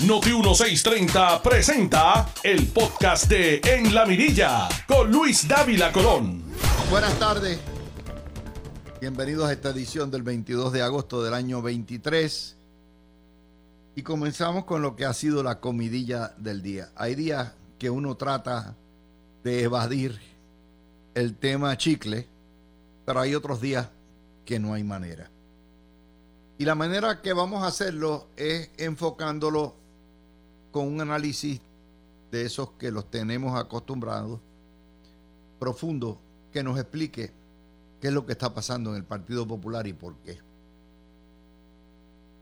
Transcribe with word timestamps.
Noti 0.00 0.30
1630 0.30 1.40
presenta 1.40 2.28
el 2.42 2.66
podcast 2.66 3.28
de 3.28 3.60
En 3.64 3.94
la 3.94 4.04
Mirilla 4.04 4.68
con 4.88 5.10
Luis 5.10 5.46
Dávila 5.46 5.92
Colón. 5.92 6.42
Buenas 6.90 7.16
tardes. 7.20 7.60
Bienvenidos 9.00 9.48
a 9.48 9.52
esta 9.52 9.70
edición 9.70 10.10
del 10.10 10.22
22 10.22 10.72
de 10.72 10.82
agosto 10.82 11.22
del 11.22 11.32
año 11.32 11.62
23. 11.62 12.56
Y 13.94 14.02
comenzamos 14.02 14.64
con 14.64 14.82
lo 14.82 14.96
que 14.96 15.04
ha 15.04 15.14
sido 15.14 15.44
la 15.44 15.60
comidilla 15.60 16.34
del 16.38 16.60
día. 16.60 16.90
Hay 16.96 17.14
días 17.14 17.52
que 17.78 17.88
uno 17.88 18.16
trata 18.16 18.74
de 19.44 19.62
evadir 19.62 20.20
el 21.14 21.36
tema 21.36 21.78
chicle, 21.78 22.26
pero 23.06 23.20
hay 23.20 23.36
otros 23.36 23.60
días 23.60 23.88
que 24.44 24.58
no 24.58 24.74
hay 24.74 24.82
manera. 24.82 25.30
Y 26.58 26.64
la 26.64 26.74
manera 26.74 27.22
que 27.22 27.32
vamos 27.32 27.62
a 27.62 27.68
hacerlo 27.68 28.26
es 28.36 28.70
enfocándolo 28.76 29.83
con 30.74 30.88
un 30.88 31.00
análisis 31.00 31.60
de 32.32 32.44
esos 32.44 32.70
que 32.72 32.90
los 32.90 33.08
tenemos 33.08 33.56
acostumbrados, 33.56 34.40
profundo, 35.60 36.18
que 36.52 36.64
nos 36.64 36.76
explique 36.80 37.30
qué 38.00 38.08
es 38.08 38.12
lo 38.12 38.26
que 38.26 38.32
está 38.32 38.52
pasando 38.52 38.90
en 38.90 38.96
el 38.96 39.04
Partido 39.04 39.46
Popular 39.46 39.86
y 39.86 39.92
por 39.92 40.16
qué. 40.16 40.36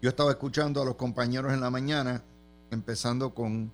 Yo 0.00 0.08
estaba 0.08 0.30
escuchando 0.30 0.80
a 0.80 0.86
los 0.86 0.94
compañeros 0.94 1.52
en 1.52 1.60
la 1.60 1.68
mañana, 1.68 2.22
empezando 2.70 3.34
con 3.34 3.70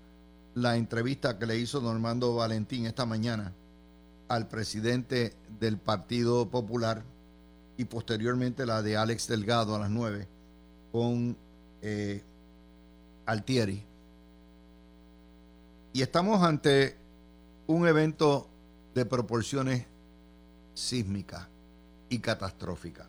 la 0.57 0.77
entrevista 0.77 1.39
que 1.39 1.47
le 1.47 1.57
hizo 1.57 1.81
Normando 1.81 2.35
Valentín 2.35 2.87
esta 2.87 3.07
mañana 3.07 3.53
al 4.27 4.49
presidente 4.49 5.37
del 5.61 5.79
Partido 5.79 6.51
Popular 6.51 7.05
y 7.77 7.85
posteriormente 7.85 8.67
la 8.67 8.83
de 8.83 8.97
Alex 8.97 9.29
Delgado 9.29 9.77
a 9.77 9.79
las 9.79 9.91
9 9.91 10.27
con 10.91 11.37
eh, 11.81 12.25
Altieri. 13.25 13.88
Y 15.99 16.03
estamos 16.03 16.41
ante 16.45 16.97
un 17.67 17.85
evento 17.89 18.47
de 18.95 19.05
proporciones 19.05 19.85
sísmicas 20.73 21.49
y 22.09 22.21
catastróficas. 22.21 23.09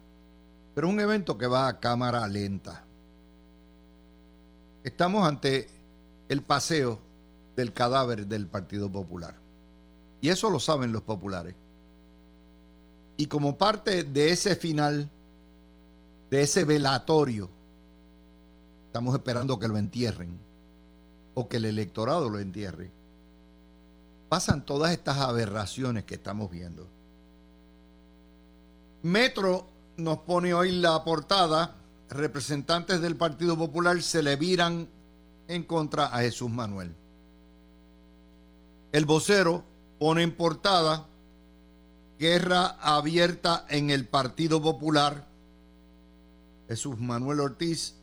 Pero 0.74 0.90
un 0.90 1.00
evento 1.00 1.38
que 1.38 1.46
va 1.46 1.68
a 1.68 1.80
cámara 1.80 2.28
lenta. 2.28 2.84
Estamos 4.84 5.28
ante 5.28 5.68
el 6.30 6.42
paseo 6.42 6.98
del 7.56 7.74
cadáver 7.74 8.26
del 8.26 8.48
Partido 8.48 8.92
Popular. 8.92 9.36
Y 10.20 10.30
eso 10.30 10.50
lo 10.50 10.60
saben 10.60 10.92
los 10.92 11.04
populares. 11.04 11.54
Y 13.18 13.28
como 13.28 13.56
parte 13.56 14.04
de 14.04 14.32
ese 14.32 14.56
final, 14.56 15.08
de 16.32 16.42
ese 16.42 16.64
velatorio, 16.64 17.52
estamos 18.88 19.14
esperando 19.14 19.60
que 19.60 19.68
lo 19.68 19.78
entierren 19.78 20.49
o 21.40 21.48
que 21.48 21.56
el 21.56 21.64
electorado 21.64 22.30
lo 22.30 22.38
entierre, 22.38 22.92
pasan 24.28 24.66
todas 24.66 24.92
estas 24.92 25.20
aberraciones 25.20 26.04
que 26.04 26.16
estamos 26.16 26.52
viendo. 26.52 26.86
Metro 29.04 29.66
nos 29.96 30.18
pone 30.20 30.54
hoy 30.54 30.74
la 30.74 31.02
portada, 31.06 31.76
representantes 32.10 33.00
del 33.00 33.16
Partido 33.16 33.58
Popular 33.58 34.02
se 34.02 34.22
le 34.22 34.36
viran 34.36 34.90
en 35.48 35.64
contra 35.64 36.08
a 36.08 36.20
Jesús 36.20 36.50
Manuel. 36.50 36.94
El 38.92 39.06
vocero 39.06 39.64
pone 39.98 40.24
en 40.24 40.36
portada 40.36 41.08
guerra 42.20 42.76
abierta 42.82 43.66
en 43.70 43.92
el 43.92 44.06
Partido 44.06 44.62
Popular. 44.62 45.26
Jesús 46.68 47.00
Manuel 47.00 47.40
Ortiz 47.40 47.96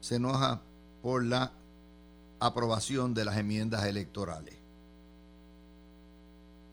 se 0.00 0.16
enoja 0.16 0.60
por 1.00 1.24
la 1.24 1.52
aprobación 2.40 3.14
de 3.14 3.24
las 3.24 3.36
enmiendas 3.36 3.84
electorales. 3.84 4.54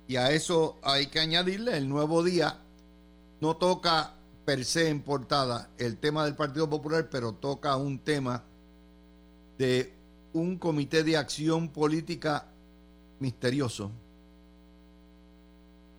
Y 0.08 0.18
a 0.18 0.32
eso 0.32 0.78
hay 0.84 1.08
que 1.08 1.20
añadirle 1.20 1.78
el 1.78 1.90
nuevo 1.90 2.24
día. 2.24 2.60
No 3.42 3.58
toca 3.58 4.14
per 4.46 4.64
se 4.64 4.90
en 4.90 5.02
portada 5.02 5.70
el 5.78 5.98
tema 5.98 6.26
del 6.26 6.36
Partido 6.36 6.70
Popular, 6.70 7.10
pero 7.10 7.34
toca 7.34 7.76
un 7.76 8.00
tema 8.00 8.44
de 9.58 9.94
un 10.34 10.58
comité 10.58 11.04
de 11.04 11.18
acción 11.18 11.70
política 11.70 12.46
misterioso 13.20 13.92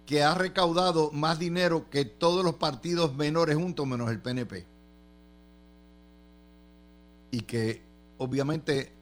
que 0.05 0.23
ha 0.23 0.35
recaudado 0.35 1.11
más 1.11 1.39
dinero 1.39 1.91
que 1.91 2.05
todos 2.05 2.45
los 2.45 2.55
partidos 2.55 3.15
menores 3.17 3.57
juntos 3.57 3.87
menos 3.87 4.09
el 4.11 4.21
PNP. 4.21 4.65
Y 7.33 7.41
que 7.41 7.83
obviamente 8.19 8.93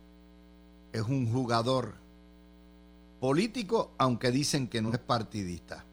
es 0.94 1.02
un 1.02 1.30
jugador 1.30 1.96
político, 3.18 3.90
aunque 3.98 4.30
dicen 4.30 4.68
que 4.68 4.80
no 4.80 4.92
es 4.92 5.00
partidista. 5.00 5.84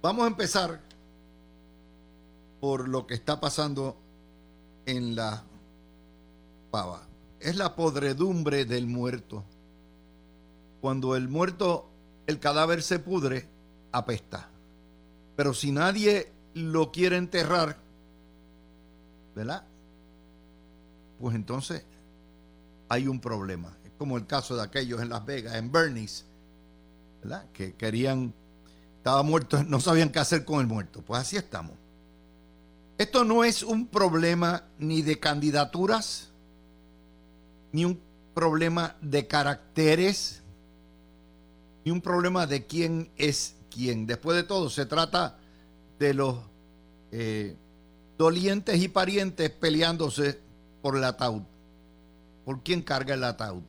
Vamos 0.00 0.24
a 0.24 0.28
empezar 0.28 0.80
por 2.60 2.88
lo 2.88 3.08
que 3.08 3.14
está 3.14 3.40
pasando 3.40 3.96
en 4.86 5.16
la 5.16 5.42
pava. 6.70 7.08
Es 7.40 7.56
la 7.56 7.74
podredumbre 7.74 8.64
del 8.64 8.86
muerto. 8.86 9.42
Cuando 10.80 11.16
el 11.16 11.28
muerto, 11.28 11.90
el 12.28 12.38
cadáver 12.38 12.84
se 12.84 13.00
pudre, 13.00 13.48
apesta. 13.90 14.48
Pero 15.34 15.54
si 15.54 15.72
nadie 15.72 16.30
lo 16.54 16.92
quiere 16.92 17.16
enterrar, 17.16 17.78
¿verdad? 19.34 19.64
Pues 21.18 21.34
entonces 21.34 21.84
hay 22.90 23.06
un 23.06 23.20
problema. 23.20 23.78
Es 23.84 23.92
como 23.96 24.18
el 24.18 24.26
caso 24.26 24.56
de 24.56 24.62
aquellos 24.62 25.00
en 25.00 25.08
Las 25.08 25.24
Vegas, 25.24 25.54
en 25.54 25.70
Bernie's, 25.70 26.26
¿verdad? 27.22 27.46
Que 27.52 27.72
querían, 27.74 28.34
estaba 28.98 29.22
muerto, 29.22 29.62
no 29.66 29.80
sabían 29.80 30.10
qué 30.10 30.18
hacer 30.18 30.44
con 30.44 30.60
el 30.60 30.66
muerto. 30.66 31.00
Pues 31.00 31.22
así 31.22 31.36
estamos. 31.36 31.76
Esto 32.98 33.24
no 33.24 33.44
es 33.44 33.62
un 33.62 33.86
problema 33.86 34.64
ni 34.78 35.02
de 35.02 35.18
candidaturas, 35.18 36.28
ni 37.72 37.84
un 37.84 37.98
problema 38.34 38.96
de 39.00 39.26
caracteres, 39.26 40.42
ni 41.84 41.92
un 41.92 42.00
problema 42.00 42.46
de 42.46 42.66
quién 42.66 43.10
es 43.16 43.54
quién. 43.70 44.04
Después 44.04 44.36
de 44.36 44.42
todo, 44.42 44.68
se 44.68 44.84
trata 44.84 45.38
de 45.98 46.12
los 46.12 46.38
eh, 47.12 47.56
dolientes 48.18 48.82
y 48.82 48.88
parientes 48.88 49.48
peleándose 49.48 50.40
por 50.82 50.96
el 50.96 51.04
ataúd 51.04 51.42
por 52.44 52.62
quién 52.62 52.82
carga 52.82 53.14
el 53.14 53.24
ataúd. 53.24 53.62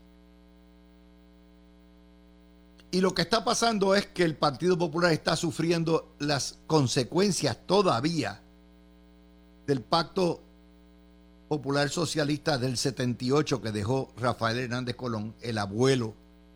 Y 2.92 3.00
lo 3.00 3.14
que 3.14 3.22
está 3.22 3.44
pasando 3.44 3.96
es 3.96 4.08
que 4.08 4.24
el 4.24 4.36
Partido 4.36 4.78
Popular 4.78 5.14
está 5.14 5.38
sufriendo 5.38 6.14
las 6.20 6.60
consecuencias 6.68 7.58
todavía 7.66 8.42
del 9.66 9.82
pacto 9.82 10.42
popular 11.48 11.90
socialista 11.90 12.58
del 12.58 12.78
78 12.78 13.62
que 13.62 13.72
dejó 13.72 14.12
Rafael 14.18 14.60
Hernández 14.60 14.96
Colón, 14.96 15.36
el 15.42 15.58
abuelo 15.58 16.14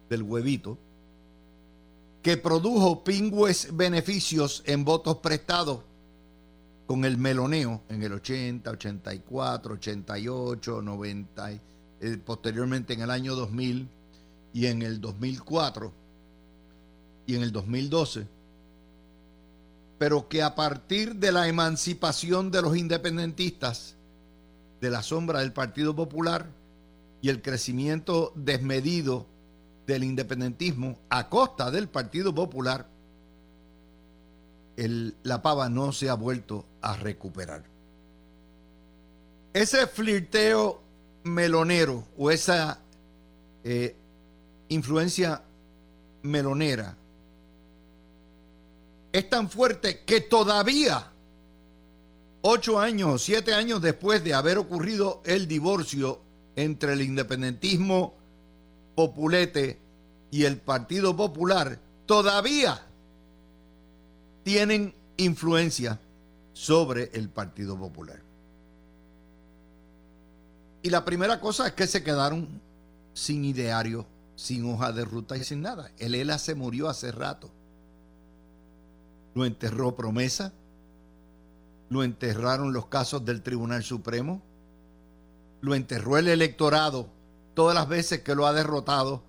del 0.09 0.23
huevito, 0.23 0.77
que 2.21 2.35
produjo 2.35 3.03
pingües 3.03 3.69
beneficios 3.75 4.61
en 4.65 4.83
votos 4.83 5.17
prestados 5.17 5.81
con 6.85 7.05
el 7.05 7.17
meloneo 7.17 7.81
en 7.87 8.03
el 8.03 8.13
80, 8.13 8.69
84, 8.71 9.73
88, 9.75 10.81
90 10.81 11.51
eh, 12.01 12.17
posteriormente 12.23 12.93
en 12.93 13.01
el 13.01 13.09
año 13.09 13.35
2000 13.35 13.87
y 14.53 14.65
en 14.67 14.81
el 14.81 15.01
2004 15.01 15.91
y 17.27 17.35
en 17.35 17.43
el 17.43 17.51
2012, 17.51 18.27
pero 19.97 20.27
que 20.27 20.41
a 20.41 20.55
partir 20.55 21.15
de 21.15 21.31
la 21.31 21.47
emancipación 21.47 22.51
de 22.51 22.61
los 22.61 22.77
independentistas, 22.77 23.95
de 24.81 24.89
la 24.89 25.01
sombra 25.01 25.39
del 25.39 25.53
Partido 25.53 25.95
Popular 25.95 26.47
y 27.21 27.29
el 27.29 27.41
crecimiento 27.41 28.33
desmedido 28.35 29.25
del 29.87 30.03
independentismo 30.03 30.99
a 31.09 31.29
costa 31.29 31.71
del 31.71 31.87
Partido 31.87 32.33
Popular, 32.35 32.87
la 34.77 35.41
pava 35.41 35.69
no 35.69 35.91
se 35.91 36.09
ha 36.09 36.15
vuelto 36.15 36.65
a 36.81 36.95
recuperar. 36.97 37.63
Ese 39.53 39.87
flirteo 39.87 40.81
melonero 41.25 42.05
o 42.17 42.31
esa 42.31 42.79
eh, 43.63 43.95
influencia 44.69 45.41
melonera 46.23 46.95
es 49.15 49.29
tan 49.29 49.49
fuerte 49.49 50.01
que 50.05 50.19
todavía, 50.19 51.09
ocho 52.41 52.81
años 52.81 53.23
siete 53.23 53.53
años 53.53 53.81
después 53.81 54.21
de 54.25 54.33
haber 54.33 54.57
ocurrido 54.57 55.21
el 55.23 55.47
divorcio 55.47 56.19
entre 56.57 56.93
el 56.93 57.01
independentismo 57.01 58.13
populete 58.93 59.79
y 60.31 60.43
el 60.43 60.57
Partido 60.57 61.15
Popular, 61.15 61.79
todavía 62.05 62.85
tienen 64.43 64.93
influencia 65.15 65.97
sobre 66.51 67.09
el 67.13 67.29
Partido 67.29 67.77
Popular. 67.77 68.24
Y 70.85 70.91
la 70.91 71.03
primera 71.03 71.39
cosa 71.39 71.65
es 71.65 71.73
que 71.73 71.87
se 71.87 72.03
quedaron 72.03 72.61
sin 73.15 73.43
ideario, 73.43 74.05
sin 74.35 74.71
hoja 74.71 74.91
de 74.91 75.03
ruta 75.03 75.35
y 75.35 75.43
sin 75.43 75.63
nada. 75.63 75.89
El 75.97 76.13
ELA 76.13 76.37
se 76.37 76.53
murió 76.53 76.89
hace 76.89 77.11
rato. 77.11 77.49
Lo 79.33 79.45
enterró 79.45 79.95
promesa, 79.95 80.53
lo 81.89 82.03
enterraron 82.03 82.71
los 82.71 82.85
casos 82.85 83.25
del 83.25 83.41
Tribunal 83.41 83.83
Supremo, 83.83 84.43
lo 85.61 85.73
enterró 85.73 86.19
el 86.19 86.27
electorado 86.27 87.09
todas 87.55 87.73
las 87.73 87.89
veces 87.89 88.21
que 88.21 88.35
lo 88.35 88.45
ha 88.45 88.53
derrotado 88.53 89.23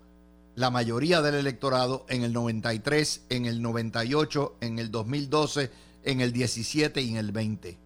la 0.56 0.69
mayoría 0.69 1.23
del 1.23 1.37
electorado 1.37 2.05
en 2.11 2.23
el 2.23 2.35
93, 2.35 3.23
en 3.31 3.47
el 3.47 3.62
98, 3.62 4.56
en 4.61 4.79
el 4.79 4.91
2012, 4.91 5.70
en 6.02 6.20
el 6.20 6.35
17 6.35 7.00
y 7.00 7.09
en 7.12 7.17
el 7.17 7.32
20. 7.32 7.79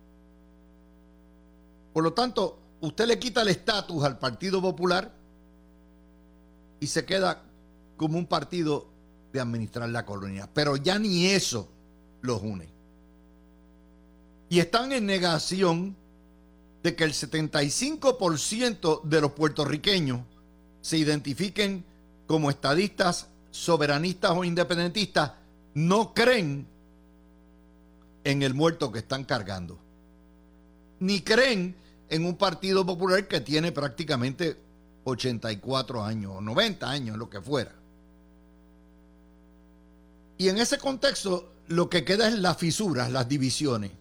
Por 1.93 2.03
lo 2.03 2.13
tanto, 2.15 2.60
usted 2.81 3.07
le 3.07 3.19
quita 3.19 3.43
el 3.43 3.49
estatus 3.49 4.05
al 4.05 4.19
Partido 4.19 4.61
Popular 4.61 5.13
y 6.81 6.87
se 6.87 7.05
queda 7.05 7.43
como 7.97 8.19
un 8.19 8.27
partido 8.27 8.87
de 9.33 9.41
administrar 9.41 9.89
la 9.89 10.05
colonia. 10.07 10.49
Pero 10.53 10.77
ya 10.77 10.99
ni 10.99 11.27
eso 11.27 11.69
los 12.23 12.43
une. 12.43 12.69
Y 14.49 14.59
están 14.59 14.93
en 14.93 15.07
negación 15.07 15.95
de 16.83 16.97
que 16.97 17.05
el 17.05 17.13
75% 17.13 19.03
de 19.03 19.21
los 19.21 19.33
puertorriqueños 19.33 20.21
se 20.81 20.97
identifiquen 20.97 21.85
como 22.27 22.51
estadistas, 22.51 23.29
soberanistas 23.51 24.33
o 24.33 24.45
independentistas, 24.45 25.33
no 25.75 26.15
creen 26.15 26.67
en 28.25 28.43
el 28.43 28.55
muerto 28.55 28.91
que 28.91 29.01
están 29.01 29.25
cargando. 29.25 29.79
Ni 31.01 31.21
creen 31.21 31.75
en 32.11 32.27
un 32.27 32.37
partido 32.37 32.85
popular 32.85 33.27
que 33.29 33.41
tiene 33.41 33.73
prácticamente 33.73 34.59
84 35.05 36.05
años 36.05 36.33
o 36.37 36.41
90 36.41 36.91
años, 36.91 37.17
lo 37.17 37.31
que 37.31 37.41
fuera. 37.41 37.73
Y 40.37 40.49
en 40.49 40.59
ese 40.59 40.79
contexto 40.79 41.53
lo 41.69 41.89
que 41.89 42.05
queda 42.05 42.29
es 42.29 42.39
las 42.39 42.57
fisuras, 42.57 43.11
las 43.13 43.29
divisiones, 43.29 43.93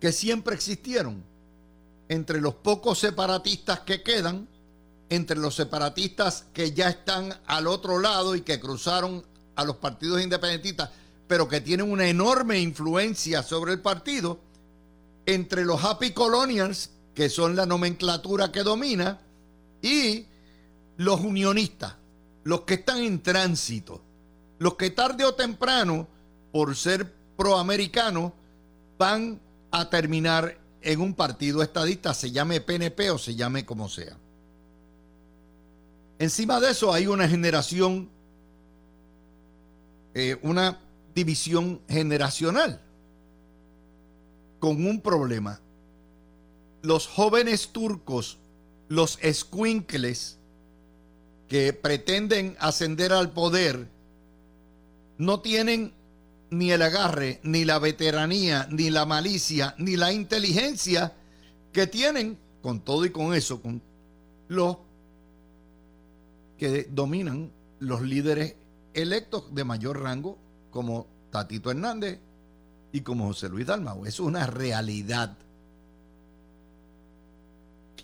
que 0.00 0.12
siempre 0.12 0.54
existieron 0.56 1.22
entre 2.08 2.40
los 2.40 2.54
pocos 2.56 2.98
separatistas 2.98 3.80
que 3.80 4.02
quedan, 4.02 4.48
entre 5.08 5.36
los 5.36 5.54
separatistas 5.54 6.46
que 6.52 6.72
ya 6.72 6.88
están 6.88 7.38
al 7.46 7.68
otro 7.68 8.00
lado 8.00 8.34
y 8.34 8.40
que 8.40 8.58
cruzaron 8.58 9.24
a 9.54 9.64
los 9.64 9.76
partidos 9.76 10.22
independentistas, 10.22 10.90
pero 11.28 11.48
que 11.48 11.60
tienen 11.60 11.90
una 11.90 12.08
enorme 12.08 12.58
influencia 12.58 13.42
sobre 13.42 13.72
el 13.72 13.80
partido, 13.80 14.40
entre 15.26 15.64
los 15.64 15.82
happy 15.84 16.10
colonials, 16.10 16.90
que 17.14 17.28
son 17.28 17.56
la 17.56 17.66
nomenclatura 17.66 18.50
que 18.50 18.62
domina, 18.62 19.20
y 19.82 20.26
los 20.96 21.20
unionistas, 21.20 21.94
los 22.42 22.62
que 22.62 22.74
están 22.74 23.02
en 23.02 23.22
tránsito, 23.22 24.02
los 24.58 24.74
que 24.74 24.90
tarde 24.90 25.24
o 25.24 25.34
temprano, 25.34 26.08
por 26.52 26.76
ser 26.76 27.12
proamericanos, 27.36 28.32
van 28.98 29.40
a 29.70 29.90
terminar 29.90 30.58
en 30.80 31.00
un 31.00 31.14
partido 31.14 31.62
estadista, 31.62 32.14
se 32.14 32.30
llame 32.30 32.60
PNP 32.60 33.10
o 33.10 33.18
se 33.18 33.34
llame 33.34 33.64
como 33.64 33.88
sea. 33.88 34.16
Encima 36.18 36.60
de 36.60 36.70
eso 36.70 36.92
hay 36.92 37.06
una 37.06 37.28
generación, 37.28 38.08
eh, 40.14 40.38
una 40.42 40.78
división 41.14 41.80
generacional 41.88 42.80
con 44.58 44.86
un 44.86 45.00
problema. 45.00 45.60
Los 46.84 47.06
jóvenes 47.06 47.68
turcos, 47.68 48.36
los 48.88 49.18
escuincles 49.22 50.36
que 51.48 51.72
pretenden 51.72 52.58
ascender 52.60 53.14
al 53.14 53.32
poder, 53.32 53.88
no 55.16 55.40
tienen 55.40 55.94
ni 56.50 56.72
el 56.72 56.82
agarre, 56.82 57.40
ni 57.42 57.64
la 57.64 57.78
veteranía, 57.78 58.68
ni 58.70 58.90
la 58.90 59.06
malicia, 59.06 59.74
ni 59.78 59.96
la 59.96 60.12
inteligencia 60.12 61.14
que 61.72 61.86
tienen, 61.86 62.36
con 62.60 62.80
todo 62.80 63.06
y 63.06 63.10
con 63.10 63.32
eso, 63.32 63.62
con 63.62 63.80
los 64.48 64.76
que 66.58 66.86
dominan 66.90 67.50
los 67.78 68.02
líderes 68.02 68.56
electos 68.92 69.54
de 69.54 69.64
mayor 69.64 70.02
rango, 70.02 70.36
como 70.70 71.06
Tatito 71.30 71.70
Hernández 71.70 72.20
y 72.92 73.00
como 73.00 73.28
José 73.28 73.48
Luis 73.48 73.66
Dalmau. 73.66 74.04
Es 74.04 74.20
una 74.20 74.46
realidad. 74.46 75.38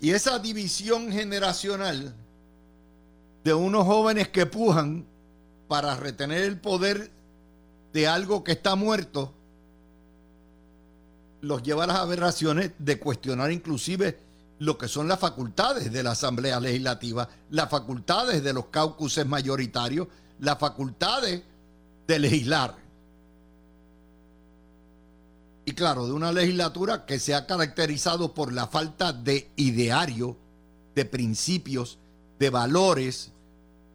Y 0.00 0.10
esa 0.10 0.38
división 0.38 1.12
generacional 1.12 2.14
de 3.44 3.54
unos 3.54 3.84
jóvenes 3.86 4.28
que 4.28 4.46
pujan 4.46 5.06
para 5.68 5.96
retener 5.96 6.42
el 6.42 6.58
poder 6.58 7.10
de 7.92 8.08
algo 8.08 8.42
que 8.42 8.52
está 8.52 8.76
muerto, 8.76 9.32
los 11.42 11.62
lleva 11.62 11.84
a 11.84 11.86
las 11.86 11.96
aberraciones 11.96 12.72
de 12.78 12.98
cuestionar 12.98 13.50
inclusive 13.50 14.18
lo 14.58 14.76
que 14.76 14.88
son 14.88 15.08
las 15.08 15.18
facultades 15.18 15.90
de 15.90 16.02
la 16.02 16.10
Asamblea 16.10 16.60
Legislativa, 16.60 17.28
las 17.50 17.70
facultades 17.70 18.42
de 18.42 18.52
los 18.52 18.66
caucuses 18.66 19.26
mayoritarios, 19.26 20.08
las 20.38 20.58
facultades 20.58 21.42
de 22.06 22.18
legislar. 22.18 22.76
Y 25.70 25.72
claro, 25.72 26.04
de 26.04 26.12
una 26.12 26.32
legislatura 26.32 27.06
que 27.06 27.20
se 27.20 27.32
ha 27.32 27.46
caracterizado 27.46 28.34
por 28.34 28.52
la 28.52 28.66
falta 28.66 29.12
de 29.12 29.52
ideario, 29.54 30.36
de 30.96 31.04
principios, 31.04 31.96
de 32.40 32.50
valores, 32.50 33.30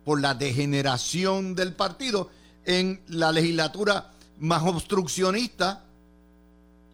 por 0.05 0.21
la 0.21 0.35
degeneración 0.35 1.53
del 1.53 1.73
partido 1.73 2.29
en 2.63 3.03
la 3.09 3.33
legislatura 3.33 4.13
más 4.39 4.63
obstruccionista 4.63 5.83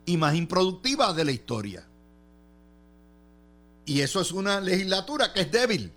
y 0.08 0.18
más 0.18 0.34
improductiva 0.34 1.14
de 1.14 1.26
la 1.26 1.32
historia. 1.32 1.86
Y 3.86 4.02
eso 4.02 4.20
es 4.20 4.32
una 4.32 4.60
legislatura 4.60 5.32
que 5.32 5.42
es 5.42 5.52
débil. 5.52 5.92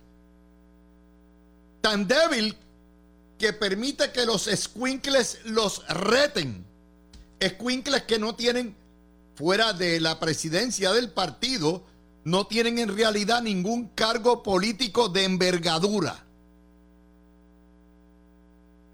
Tan 1.81 2.07
débil 2.07 2.55
que 3.39 3.51
permite 3.51 4.11
que 4.11 4.27
los 4.27 4.45
escuincles 4.45 5.39
los 5.45 5.83
reten. 5.87 6.74
Escuincles 7.39 8.03
que 8.03 8.19
no 8.19 8.35
tienen, 8.35 8.75
fuera 9.35 9.73
de 9.73 9.99
la 9.99 10.19
presidencia 10.19 10.93
del 10.93 11.11
partido, 11.11 11.83
no 12.23 12.47
tienen 12.47 12.79
en 12.79 12.95
realidad 12.95 13.41
ningún 13.41 13.89
cargo 13.89 14.41
político 14.41 15.09
de 15.09 15.25
envergadura. 15.25 16.25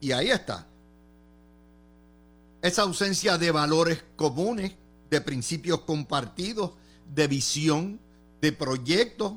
Y 0.01 0.12
ahí 0.12 0.31
está. 0.31 0.67
Esa 2.62 2.81
ausencia 2.83 3.38
de 3.38 3.51
valores 3.51 4.03
comunes, 4.15 4.74
de 5.10 5.21
principios 5.21 5.81
compartidos, 5.81 6.71
de 7.13 7.27
visión, 7.27 8.00
de 8.41 8.51
proyectos, 8.51 9.33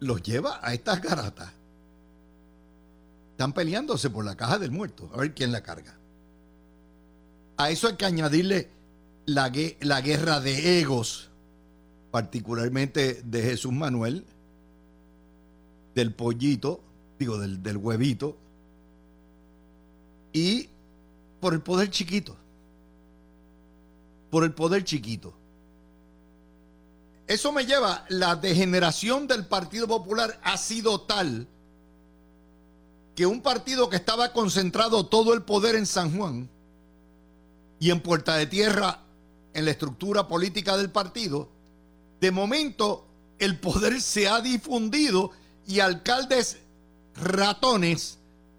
los 0.00 0.22
lleva 0.22 0.60
a 0.62 0.74
estas 0.74 1.00
garatas. 1.00 1.52
Están 3.32 3.52
peleándose 3.52 4.10
por 4.10 4.24
la 4.24 4.36
caja 4.36 4.58
del 4.58 4.70
muerto, 4.70 5.10
a 5.14 5.18
ver 5.18 5.34
quién 5.34 5.52
la 5.52 5.62
carga. 5.62 5.98
A 7.56 7.70
eso 7.70 7.88
hay 7.88 7.96
que 7.96 8.04
añadirle 8.04 8.70
la, 9.24 9.50
la 9.80 10.00
guerra 10.00 10.40
de 10.40 10.80
egos, 10.80 11.30
particularmente 12.10 13.22
de 13.24 13.42
Jesús 13.42 13.72
Manuel, 13.72 14.24
del 15.94 16.12
pollito, 16.12 16.80
digo, 17.18 17.38
del, 17.38 17.62
del 17.62 17.78
huevito, 17.78 18.36
y 20.32 20.68
por 21.40 21.54
el 21.54 21.62
poder 21.62 21.90
chiquito. 21.90 22.36
Por 24.30 24.44
el 24.44 24.52
poder 24.52 24.84
chiquito. 24.84 25.32
Eso 27.26 27.52
me 27.52 27.64
lleva, 27.64 28.04
la 28.08 28.36
degeneración 28.36 29.26
del 29.26 29.46
Partido 29.46 29.88
Popular 29.88 30.38
ha 30.44 30.56
sido 30.58 31.00
tal 31.00 31.48
que 33.16 33.24
un 33.26 33.40
partido 33.40 33.88
que 33.88 33.96
estaba 33.96 34.32
concentrado 34.32 35.06
todo 35.06 35.32
el 35.32 35.42
poder 35.42 35.74
en 35.74 35.86
San 35.86 36.16
Juan 36.16 36.50
y 37.78 37.90
en 37.90 38.00
Puerta 38.00 38.36
de 38.36 38.46
Tierra 38.46 39.00
en 39.52 39.64
la 39.64 39.70
estructura 39.70 40.28
política 40.28 40.76
del 40.76 40.90
partido, 40.90 41.48
de 42.20 42.30
momento 42.30 43.06
el 43.38 43.58
poder 43.58 44.00
se 44.00 44.28
ha 44.28 44.40
difundido 44.40 45.30
y 45.66 45.80
alcaldes 45.80 46.58
ratones 47.16 48.18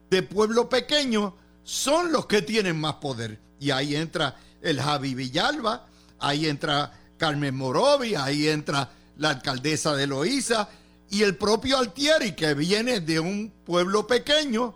de 0.10 0.24
pueblo 0.24 0.70
pequeño 0.70 1.36
son 1.64 2.12
los 2.12 2.26
que 2.26 2.42
tienen 2.42 2.80
más 2.80 2.96
poder. 2.96 3.40
Y 3.60 3.72
ahí 3.72 3.96
entra 3.96 4.38
el 4.62 4.82
Javi 4.82 5.14
Villalba, 5.16 5.86
ahí 6.20 6.48
entra 6.48 6.94
Carmen 7.18 7.56
Morovi, 7.56 8.16
ahí 8.16 8.48
entra 8.48 8.90
la 9.18 9.32
alcaldesa 9.32 9.96
de 9.96 10.08
Loíza 10.08 10.70
y 11.10 11.24
el 11.24 11.36
propio 11.36 11.78
Altieri, 11.78 12.34
que 12.34 12.54
viene 12.54 13.00
de 13.00 13.20
un 13.20 13.52
pueblo 13.66 14.08
pequeño, 14.08 14.76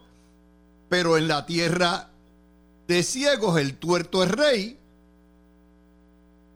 pero 0.90 1.18
en 1.18 1.28
la 1.28 1.46
tierra 1.46 2.11
de 2.92 3.04
ciegos 3.04 3.58
el 3.58 3.78
tuerto 3.78 4.22
es 4.22 4.30
rey. 4.30 4.78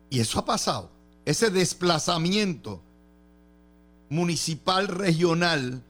Y 0.10 0.20
eso 0.20 0.40
ha 0.40 0.46
pasado, 0.46 0.92
ese 1.24 1.50
desplazamiento 1.50 2.82
municipal 4.10 4.90
regional 4.90 5.82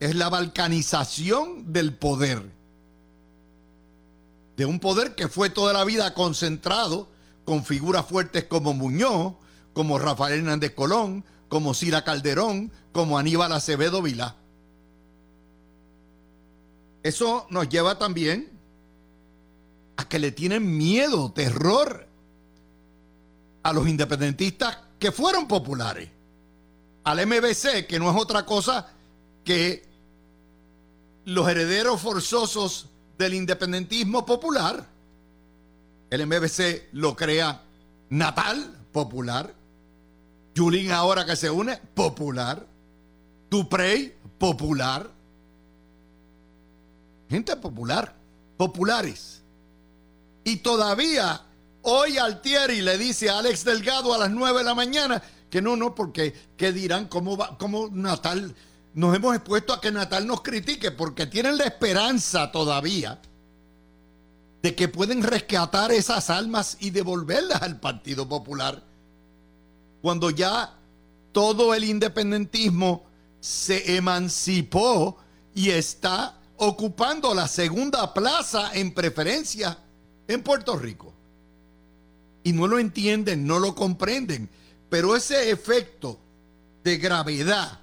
es 0.00 0.16
la 0.16 0.28
balcanización 0.28 1.72
del 1.72 1.94
poder. 1.94 2.50
De 4.56 4.66
un 4.66 4.80
poder 4.80 5.14
que 5.14 5.28
fue 5.28 5.50
toda 5.50 5.72
la 5.72 5.84
vida 5.84 6.14
concentrado 6.14 7.08
con 7.44 7.64
figuras 7.64 8.06
fuertes 8.06 8.42
como 8.44 8.74
Muñoz, 8.74 9.34
como 9.72 10.00
Rafael 10.00 10.40
Hernández 10.40 10.74
Colón, 10.74 11.24
como 11.48 11.74
Cira 11.74 12.02
Calderón, 12.02 12.72
como 12.90 13.18
Aníbal 13.18 13.52
Acevedo 13.52 14.02
Vilá. 14.02 14.34
Eso 17.04 17.46
nos 17.50 17.68
lleva 17.68 17.98
también 17.98 18.55
a 19.96 20.08
que 20.08 20.18
le 20.18 20.32
tienen 20.32 20.76
miedo, 20.76 21.32
terror 21.32 22.06
a 23.62 23.72
los 23.72 23.88
independentistas 23.88 24.78
que 24.98 25.12
fueron 25.12 25.48
populares. 25.48 26.08
Al 27.04 27.24
MBC, 27.26 27.86
que 27.86 27.98
no 27.98 28.10
es 28.10 28.16
otra 28.16 28.44
cosa 28.44 28.88
que 29.44 29.86
los 31.24 31.48
herederos 31.48 32.00
forzosos 32.00 32.88
del 33.18 33.34
independentismo 33.34 34.24
popular. 34.24 34.86
El 36.10 36.26
MBC 36.26 36.88
lo 36.92 37.16
crea 37.16 37.62
Natal, 38.10 38.76
popular. 38.92 39.52
Julín 40.56 40.92
ahora 40.92 41.26
que 41.26 41.36
se 41.36 41.50
une, 41.50 41.76
popular. 41.94 42.64
Duprey, 43.50 44.14
popular. 44.38 45.10
Gente 47.28 47.56
popular, 47.56 48.14
populares. 48.56 49.42
Y 50.46 50.58
todavía 50.58 51.42
hoy 51.82 52.18
Altieri 52.18 52.80
le 52.80 52.96
dice 52.96 53.28
a 53.28 53.40
Alex 53.40 53.64
Delgado 53.64 54.14
a 54.14 54.18
las 54.18 54.30
9 54.30 54.58
de 54.58 54.64
la 54.64 54.76
mañana 54.76 55.20
que 55.50 55.60
no, 55.60 55.74
no, 55.74 55.92
porque 55.92 56.32
¿qué 56.56 56.72
dirán? 56.72 57.08
¿Cómo, 57.08 57.36
va, 57.36 57.58
cómo 57.58 57.88
Natal? 57.90 58.54
Nos 58.94 59.16
hemos 59.16 59.34
expuesto 59.34 59.72
a 59.72 59.80
que 59.80 59.90
Natal 59.90 60.24
nos 60.24 60.42
critique 60.42 60.92
porque 60.92 61.26
tienen 61.26 61.58
la 61.58 61.64
esperanza 61.64 62.52
todavía 62.52 63.20
de 64.62 64.76
que 64.76 64.86
pueden 64.86 65.24
rescatar 65.24 65.90
esas 65.90 66.30
almas 66.30 66.76
y 66.78 66.90
devolverlas 66.90 67.62
al 67.62 67.80
Partido 67.80 68.28
Popular. 68.28 68.84
Cuando 70.00 70.30
ya 70.30 70.74
todo 71.32 71.74
el 71.74 71.82
independentismo 71.82 73.04
se 73.40 73.96
emancipó 73.96 75.18
y 75.56 75.70
está 75.70 76.38
ocupando 76.56 77.34
la 77.34 77.48
segunda 77.48 78.14
plaza 78.14 78.70
en 78.74 78.94
preferencia 78.94 79.80
en 80.28 80.42
Puerto 80.42 80.76
Rico. 80.76 81.12
Y 82.42 82.52
no 82.52 82.66
lo 82.66 82.78
entienden, 82.78 83.46
no 83.46 83.58
lo 83.58 83.74
comprenden. 83.74 84.48
Pero 84.88 85.16
ese 85.16 85.50
efecto 85.50 86.18
de 86.84 86.98
gravedad, 86.98 87.80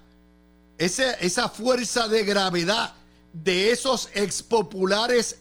esa 0.78 1.50
fuerza 1.50 2.08
de 2.08 2.24
gravedad 2.24 2.94
de 3.34 3.72
esos 3.72 4.10
expopulares 4.14 5.38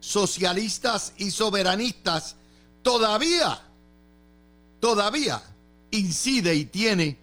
socialistas 0.00 1.14
y 1.16 1.30
soberanistas, 1.30 2.36
todavía, 2.82 3.60
todavía 4.80 5.42
incide 5.90 6.54
y 6.54 6.66
tiene 6.66 7.16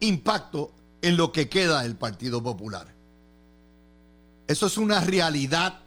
impacto 0.00 0.72
en 1.02 1.16
lo 1.16 1.32
que 1.32 1.48
queda 1.48 1.82
del 1.82 1.96
Partido 1.96 2.42
Popular. 2.42 2.94
Eso 4.46 4.66
es 4.66 4.76
una 4.78 5.00
realidad. 5.00 5.80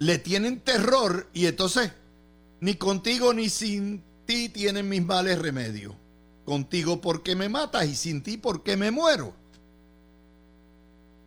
Le 0.00 0.18
tienen 0.18 0.60
terror 0.60 1.28
y 1.32 1.46
entonces 1.46 1.92
ni 2.60 2.74
contigo 2.74 3.32
ni 3.32 3.48
sin 3.48 4.02
ti 4.26 4.48
tienen 4.48 4.88
mis 4.88 5.04
males 5.04 5.38
remedios. 5.38 5.94
Contigo 6.44 7.00
porque 7.00 7.36
me 7.36 7.48
matas 7.48 7.86
y 7.86 7.94
sin 7.94 8.22
ti 8.22 8.36
porque 8.36 8.76
me 8.76 8.90
muero. 8.90 9.32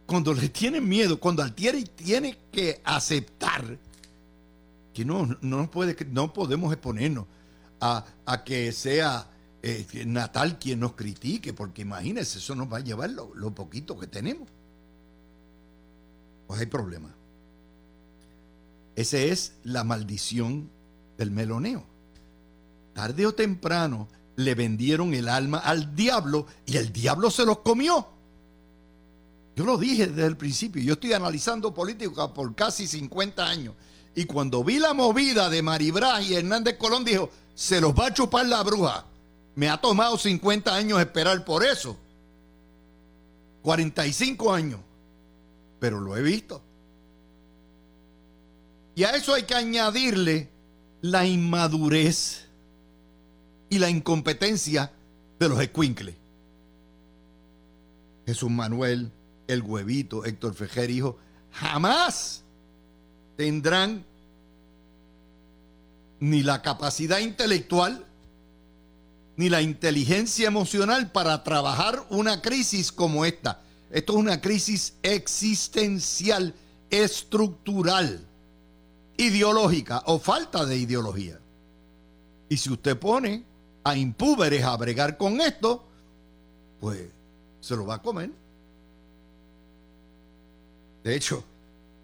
Cuando 0.06 0.34
le 0.34 0.50
tienen 0.50 0.88
miedo, 0.88 1.20
cuando 1.20 1.42
Altieri 1.42 1.86
tiene 1.86 2.38
que 2.52 2.82
aceptar 2.84 3.78
que 4.94 5.06
no, 5.06 5.38
no, 5.42 5.72
puede, 5.72 5.96
no 6.12 6.34
podemos 6.34 6.72
exponernos 6.72 7.26
a, 7.80 8.06
que 8.46 8.72
sea 8.72 9.28
eh, 9.62 9.86
Natal 10.06 10.60
quien 10.60 10.82
nos 10.82 10.94
critique, 10.94 11.54
porque 11.54 11.82
imagínense, 11.82 12.38
eso 12.38 12.54
nos 12.54 12.72
va 12.72 12.78
a 12.78 12.82
llevar 12.82 13.10
lo 13.10 13.56
poquito 13.56 13.98
que 13.98 14.08
tenemos 14.08 14.48
pues 16.48 16.60
hay 16.60 16.66
problema. 16.68 17.10
Esa 18.96 19.18
es 19.18 19.54
la 19.64 19.84
maldición 19.84 20.70
del 21.18 21.32
meloneo. 21.32 21.84
Tarde 22.94 23.26
o 23.26 23.34
temprano 23.34 24.08
le 24.36 24.56
vendieron 24.56 25.14
el 25.14 25.30
alma 25.30 25.60
al 25.60 25.96
diablo 25.96 26.46
y 26.66 26.78
el 26.78 26.92
diablo 26.92 27.32
se 27.32 27.46
los 27.46 27.60
comió. 27.60 28.08
Yo 29.56 29.66
lo 29.66 29.78
dije 29.78 30.08
desde 30.08 30.26
el 30.26 30.38
principio, 30.38 30.82
yo 30.82 30.94
estoy 30.94 31.14
analizando 31.14 31.74
política 31.74 32.34
por 32.34 32.54
casi 32.56 32.88
50 32.88 33.48
años. 33.48 33.76
Y 34.16 34.26
cuando 34.26 34.64
vi 34.64 34.80
la 34.80 34.94
movida 34.94 35.50
de 35.50 35.62
Maribra 35.62 36.22
y 36.22 36.36
Hernández 36.36 36.78
Colón, 36.78 37.04
dijo, 37.04 37.30
se 37.56 37.82
los 37.82 37.94
va 37.94 38.08
a 38.08 38.14
chupar 38.14 38.46
la 38.48 38.62
bruja. 38.64 39.06
Me 39.56 39.70
ha 39.70 39.78
tomado 39.78 40.18
50 40.18 40.74
años 40.74 41.00
esperar 41.00 41.44
por 41.46 41.64
eso. 41.64 41.98
45 43.62 44.54
años 44.54 44.80
pero 45.84 46.00
lo 46.00 46.16
he 46.16 46.22
visto. 46.22 46.62
Y 48.96 49.04
a 49.04 49.12
eso 49.12 49.34
hay 49.34 49.44
que 49.44 49.56
añadirle 49.56 50.50
la 51.02 51.26
inmadurez 51.26 52.46
y 53.70 53.80
la 53.80 53.90
incompetencia 53.90 54.92
de 55.40 55.50
los 55.50 55.60
escuincles. 55.60 56.16
Jesús 58.26 58.50
Manuel, 58.50 59.12
el 59.48 59.62
huevito, 59.62 60.26
Héctor 60.26 60.54
Fejer, 60.54 60.90
hijo, 60.92 61.18
jamás 61.52 62.44
tendrán 63.36 64.06
ni 66.20 66.44
la 66.44 66.62
capacidad 66.62 67.20
intelectual 67.20 68.06
ni 69.36 69.50
la 69.50 69.62
inteligencia 69.62 70.48
emocional 70.48 71.12
para 71.12 71.44
trabajar 71.44 72.06
una 72.10 72.42
crisis 72.42 72.92
como 72.92 73.26
esta. 73.26 73.62
Esto 73.92 74.14
es 74.14 74.20
una 74.20 74.40
crisis 74.40 74.94
existencial, 75.02 76.54
estructural, 76.90 78.26
ideológica 79.18 80.04
o 80.08 80.20
falta 80.20 80.66
de 80.66 80.78
ideología. 80.78 81.40
Y 82.50 82.58
si 82.58 82.72
usted 82.72 82.98
pone 82.98 83.44
a 83.84 83.96
impúberes 83.96 84.64
a 84.64 84.76
bregar 84.78 85.18
con 85.18 85.42
esto, 85.42 85.84
pues 86.80 87.02
se 87.60 87.76
lo 87.76 87.86
va 87.86 87.96
a 87.96 88.02
comer. 88.02 88.32
De 91.04 91.16
hecho, 91.16 91.44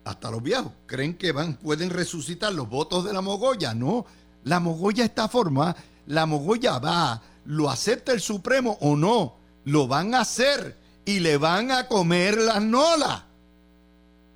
hasta 0.04 0.32
los 0.32 0.42
viejos 0.42 0.72
creen 0.86 1.18
que 1.18 1.32
van, 1.32 1.56
pueden 1.56 1.89
resucitar 1.89 2.54
los 2.54 2.70
votos 2.70 3.06
de 3.06 3.13
la 3.13 3.22
mogolla. 3.22 3.74
No, 3.74 4.06
la 4.44 4.60
mogolla 4.60 5.06
está 5.06 5.28
formada, 5.28 5.75
la 6.08 6.25
mogolla 6.25 6.80
va, 6.80 7.22
lo 7.46 7.70
acepta 7.70 8.12
el 8.12 8.22
Supremo 8.22 8.78
o 8.82 8.96
no, 8.96 9.36
lo 9.66 9.88
van 9.88 10.16
a 10.16 10.22
hacer 10.22 10.78
y 11.06 11.20
le 11.20 11.38
van 11.38 11.72
a 11.72 11.88
comer 11.88 12.38
las 12.38 12.62
nolas. 12.62 13.24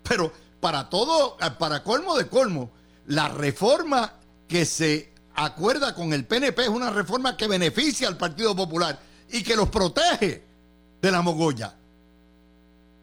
Pero 0.03 0.31
para 0.63 0.89
todo, 0.89 1.35
para 1.59 1.83
colmo 1.83 2.15
de 2.15 2.29
colmo, 2.29 2.71
la 3.07 3.27
reforma 3.27 4.13
que 4.47 4.65
se 4.65 5.11
acuerda 5.35 5.93
con 5.93 6.13
el 6.13 6.23
PNP 6.23 6.63
es 6.63 6.69
una 6.69 6.89
reforma 6.89 7.35
que 7.35 7.49
beneficia 7.49 8.07
al 8.07 8.15
Partido 8.15 8.55
Popular 8.55 8.97
y 9.29 9.43
que 9.43 9.57
los 9.57 9.67
protege 9.67 10.41
de 11.01 11.11
la 11.11 11.21
mogolla. 11.21 11.75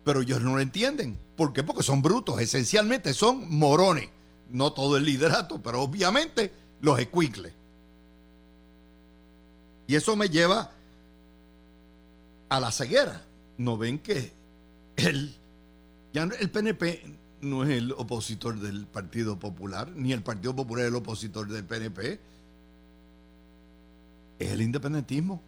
Pero 0.02 0.22
ellos 0.22 0.40
no 0.40 0.54
lo 0.54 0.60
entienden. 0.60 1.18
¿Por 1.36 1.52
qué? 1.52 1.62
Porque 1.62 1.82
son 1.82 2.00
brutos, 2.00 2.40
esencialmente 2.40 3.12
son 3.12 3.54
morones. 3.54 4.08
No 4.48 4.72
todo 4.72 4.96
el 4.96 5.04
liderato, 5.04 5.60
pero 5.60 5.82
obviamente 5.82 6.54
los 6.80 6.98
escuicles. 6.98 7.52
Y 9.86 9.96
eso 9.96 10.16
me 10.16 10.30
lleva 10.30 10.70
a 12.48 12.58
la 12.58 12.72
ceguera 12.72 13.22
no 13.58 13.76
ven 13.76 13.98
que 13.98 14.32
el, 14.96 15.34
ya 16.14 16.22
el 16.22 16.50
PNP 16.50 17.19
no 17.40 17.64
es 17.64 17.70
el 17.70 17.92
opositor 17.92 18.58
del 18.58 18.86
Partido 18.86 19.38
Popular, 19.38 19.90
ni 19.94 20.12
el 20.12 20.22
Partido 20.22 20.54
Popular 20.54 20.84
es 20.84 20.90
el 20.90 20.96
opositor 20.96 21.48
del 21.48 21.64
PNP. 21.64 22.20
Es 24.38 24.50
el 24.50 24.62
independentismo, 24.62 25.42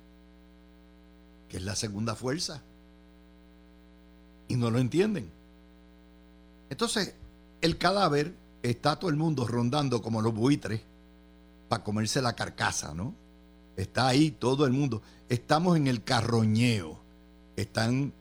que 1.49 1.57
es 1.59 1.63
la 1.63 1.77
segunda 1.77 2.15
fuerza. 2.15 2.63
Y 4.49 4.57
no 4.57 4.71
lo 4.71 4.79
entienden. 4.79 5.31
Entonces, 6.69 7.15
el 7.61 7.79
cadáver 7.79 8.35
está 8.63 8.97
todo 8.97 9.11
el 9.11 9.17
mundo 9.17 9.47
rondando 9.47 10.03
como 10.03 10.21
los 10.21 10.35
buitres 10.35 10.83
para 11.69 11.83
comerse 11.83 12.21
la 12.21 12.35
carcasa, 12.35 12.95
¿no? 12.95 13.15
Está 13.77 14.09
ahí 14.09 14.31
todo 14.31 14.67
el 14.67 14.73
mundo. 14.73 15.01
Estamos 15.29 15.77
en 15.77 15.87
el 15.87 16.05
carroñeo 16.05 17.03
están 17.57 18.13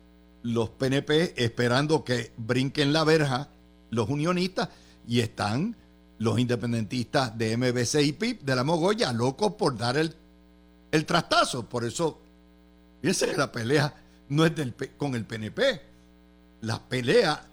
los 0.44 0.70
PNP 0.70 1.44
esperando 1.44 2.04
que 2.04 2.32
brinquen 2.38 2.94
la 2.94 3.04
verja 3.04 3.50
los 3.92 4.10
unionistas 4.10 4.70
y 5.08 5.20
están 5.20 5.76
los 6.18 6.40
independentistas 6.40 7.38
de 7.38 7.56
MBC 7.56 8.02
y 8.02 8.12
PIP 8.14 8.42
de 8.42 8.56
la 8.56 8.64
Mogoya 8.64 9.14
locos 9.14 9.54
por 9.54 9.78
dar 9.78 9.98
el, 9.98 10.16
el 10.92 11.06
trastazo. 11.06 11.68
Por 11.68 11.86
eso, 11.86 12.20
fíjense 13.02 13.36
la 13.38 13.52
pelea 13.52 13.94
no 14.32 14.46
es 14.46 14.56
del, 14.56 14.74
con 14.98 15.14
el 15.16 15.26
PNP. 15.26 15.82
La 16.62 16.80
pelea 16.80 17.44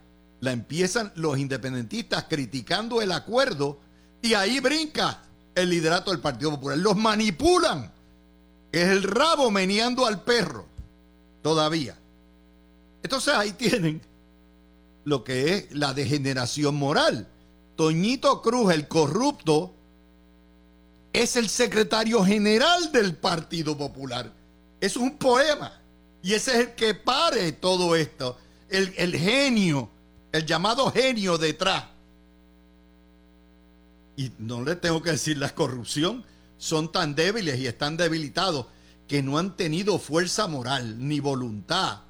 la 0.41 0.53
empiezan 0.53 1.13
los 1.17 1.39
independentistas 1.39 2.25
criticando 2.29 3.03
el 3.03 3.11
acuerdo 3.13 3.81
y 4.23 4.35
ahí 4.35 4.61
brinca 4.61 5.23
el 5.55 5.71
liderato 5.71 6.13
del 6.13 6.21
Partido 6.21 6.53
Popular. 6.53 6.79
Los 6.79 6.97
manipulan. 6.97 7.93
Es 8.71 8.89
el 8.89 9.03
rabo 9.03 9.51
meneando 9.51 10.07
al 10.07 10.23
perro 10.23 10.67
todavía. 11.43 11.97
Entonces 13.03 13.35
ahí 13.35 13.53
tienen 13.53 14.01
lo 15.09 15.25
que 15.25 15.55
es 15.55 15.73
la 15.73 15.95
degeneración 15.95 16.75
moral. 16.75 17.27
Toñito 17.77 18.43
Cruz, 18.43 18.73
el 18.73 18.87
corrupto, 18.89 19.75
es 21.13 21.37
el 21.37 21.49
secretario 21.49 22.23
general 22.25 22.93
del 22.93 23.17
Partido 23.17 23.77
Popular. 23.77 24.31
Es 24.81 24.97
un 24.97 25.17
poema. 25.17 25.81
Y 26.23 26.35
ese 26.35 26.53
es 26.53 26.57
el 26.59 26.75
que 26.75 26.95
pare 26.95 27.53
todo 27.53 27.97
esto. 27.97 28.37
El, 28.69 29.17
genio, 29.17 29.89
el 30.31 30.45
llamado 30.45 30.91
genio 30.93 31.39
detrás. 31.39 31.85
Y 34.17 34.31
no 34.39 34.63
le 34.63 34.77
tengo 34.77 35.03
que 35.03 35.13
decir, 35.13 35.39
la 35.39 35.55
corrupción 35.55 36.25
son 36.59 36.93
tan 36.93 37.15
débiles 37.15 37.59
y 37.59 37.67
están 37.67 37.97
debilitados 37.97 38.67
que 39.07 39.23
no 39.23 39.39
han 39.39 39.57
tenido 39.57 39.99
fuerza 39.99 40.49
moral 40.49 40.97
ni 40.99 41.19
voluntad 41.21 42.01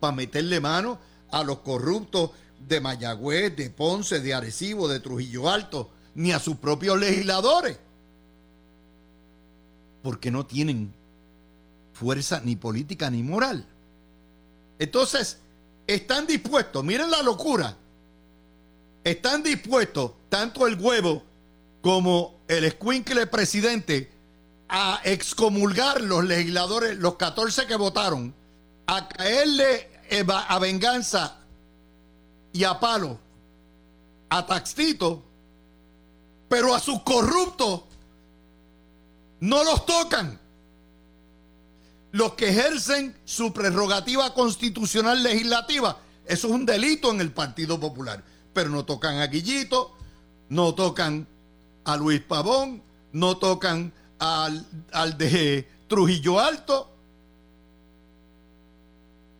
para 0.00 0.14
meterle 0.14 0.60
mano 0.60 0.98
a 1.32 1.42
los 1.42 1.58
corruptos 1.58 2.30
de 2.68 2.80
Mayagüez, 2.80 3.56
de 3.56 3.70
Ponce, 3.70 4.20
de 4.20 4.34
Arecibo, 4.34 4.86
de 4.86 5.00
Trujillo 5.00 5.50
Alto, 5.50 5.90
ni 6.14 6.30
a 6.30 6.38
sus 6.38 6.56
propios 6.56 7.00
legisladores. 7.00 7.78
Porque 10.02 10.30
no 10.30 10.46
tienen 10.46 10.92
fuerza 11.92 12.40
ni 12.44 12.54
política 12.54 13.10
ni 13.10 13.22
moral. 13.22 13.66
Entonces, 14.78 15.38
están 15.86 16.26
dispuestos, 16.26 16.84
miren 16.84 17.10
la 17.10 17.22
locura, 17.22 17.76
están 19.04 19.42
dispuestos 19.42 20.12
tanto 20.28 20.66
el 20.66 20.78
huevo 20.78 21.22
como 21.80 22.40
el 22.46 22.64
escuincle 22.64 23.26
presidente 23.26 24.10
a 24.68 25.00
excomulgar 25.04 26.00
los 26.00 26.24
legisladores, 26.24 26.96
los 26.96 27.16
14 27.16 27.66
que 27.66 27.76
votaron, 27.76 28.34
a 28.86 29.08
caerle 29.08 29.91
a 30.20 30.58
venganza 30.58 31.36
y 32.52 32.64
a 32.64 32.78
palo 32.78 33.18
a 34.32 34.46
Taxito, 34.46 35.22
pero 36.48 36.74
a 36.74 36.80
sus 36.80 37.02
corruptos 37.02 37.82
no 39.40 39.62
los 39.62 39.84
tocan. 39.84 40.40
Los 42.12 42.34
que 42.34 42.48
ejercen 42.48 43.16
su 43.24 43.52
prerrogativa 43.52 44.32
constitucional 44.34 45.22
legislativa, 45.22 45.98
eso 46.26 46.46
es 46.46 46.52
un 46.52 46.64
delito 46.64 47.10
en 47.10 47.20
el 47.20 47.32
Partido 47.32 47.78
Popular. 47.80 48.22
Pero 48.54 48.70
no 48.70 48.84
tocan 48.84 49.18
a 49.18 49.26
Guillito, 49.26 49.94
no 50.48 50.74
tocan 50.74 51.26
a 51.84 51.96
Luis 51.96 52.20
Pavón, 52.20 52.82
no 53.12 53.38
tocan 53.38 53.92
al, 54.18 54.66
al 54.92 55.18
de 55.18 55.68
Trujillo 55.88 56.38
Alto. 56.38 56.91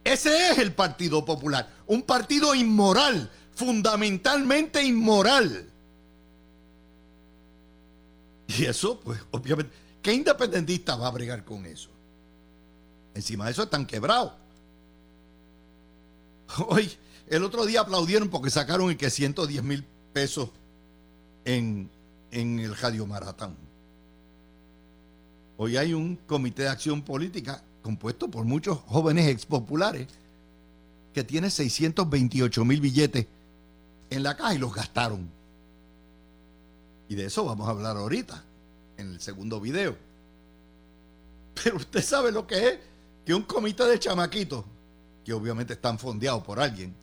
Ese 0.04 0.50
es 0.50 0.58
el 0.58 0.72
Partido 0.74 1.24
Popular, 1.24 1.68
un 1.86 2.02
partido 2.02 2.54
inmoral, 2.54 3.30
fundamentalmente 3.54 4.82
inmoral. 4.82 5.70
Y 8.48 8.64
eso, 8.64 9.00
pues, 9.00 9.20
obviamente, 9.30 9.72
¿qué 10.02 10.12
independentista 10.12 10.96
va 10.96 11.06
a 11.06 11.12
bregar 11.12 11.44
con 11.44 11.64
eso? 11.66 11.88
Encima 13.14 13.46
de 13.46 13.52
eso 13.52 13.62
están 13.62 13.86
quebrados. 13.86 14.32
Hoy, 16.68 16.90
el 17.28 17.44
otro 17.44 17.64
día 17.64 17.82
aplaudieron 17.82 18.28
porque 18.28 18.50
sacaron 18.50 18.90
y 18.90 18.96
que 18.96 19.08
110 19.08 19.62
mil 19.62 19.84
pesos 20.12 20.50
en, 21.44 21.88
en 22.30 22.58
el 22.58 22.76
Radio 22.76 23.06
Maratón. 23.06 23.56
Hoy 25.56 25.76
hay 25.76 25.94
un 25.94 26.16
comité 26.16 26.62
de 26.62 26.68
acción 26.68 27.02
política 27.02 27.62
compuesto 27.82 28.30
por 28.30 28.44
muchos 28.44 28.78
jóvenes 28.86 29.28
expopulares 29.28 30.08
que 31.12 31.24
tiene 31.24 31.50
628 31.50 32.64
mil 32.64 32.80
billetes 32.80 33.26
en 34.08 34.22
la 34.22 34.36
caja 34.36 34.54
y 34.54 34.58
los 34.58 34.74
gastaron. 34.74 35.28
Y 37.08 37.14
de 37.14 37.26
eso 37.26 37.44
vamos 37.44 37.68
a 37.68 37.72
hablar 37.72 37.96
ahorita, 37.96 38.42
en 38.96 39.12
el 39.12 39.20
segundo 39.20 39.60
video. 39.60 39.96
Pero 41.62 41.76
usted 41.76 42.02
sabe 42.02 42.32
lo 42.32 42.46
que 42.46 42.68
es 42.68 42.78
que 43.26 43.34
un 43.34 43.42
comité 43.42 43.84
de 43.84 43.98
chamaquitos, 43.98 44.64
que 45.24 45.32
obviamente 45.32 45.74
están 45.74 45.98
fondeados 45.98 46.42
por 46.42 46.58
alguien, 46.58 46.94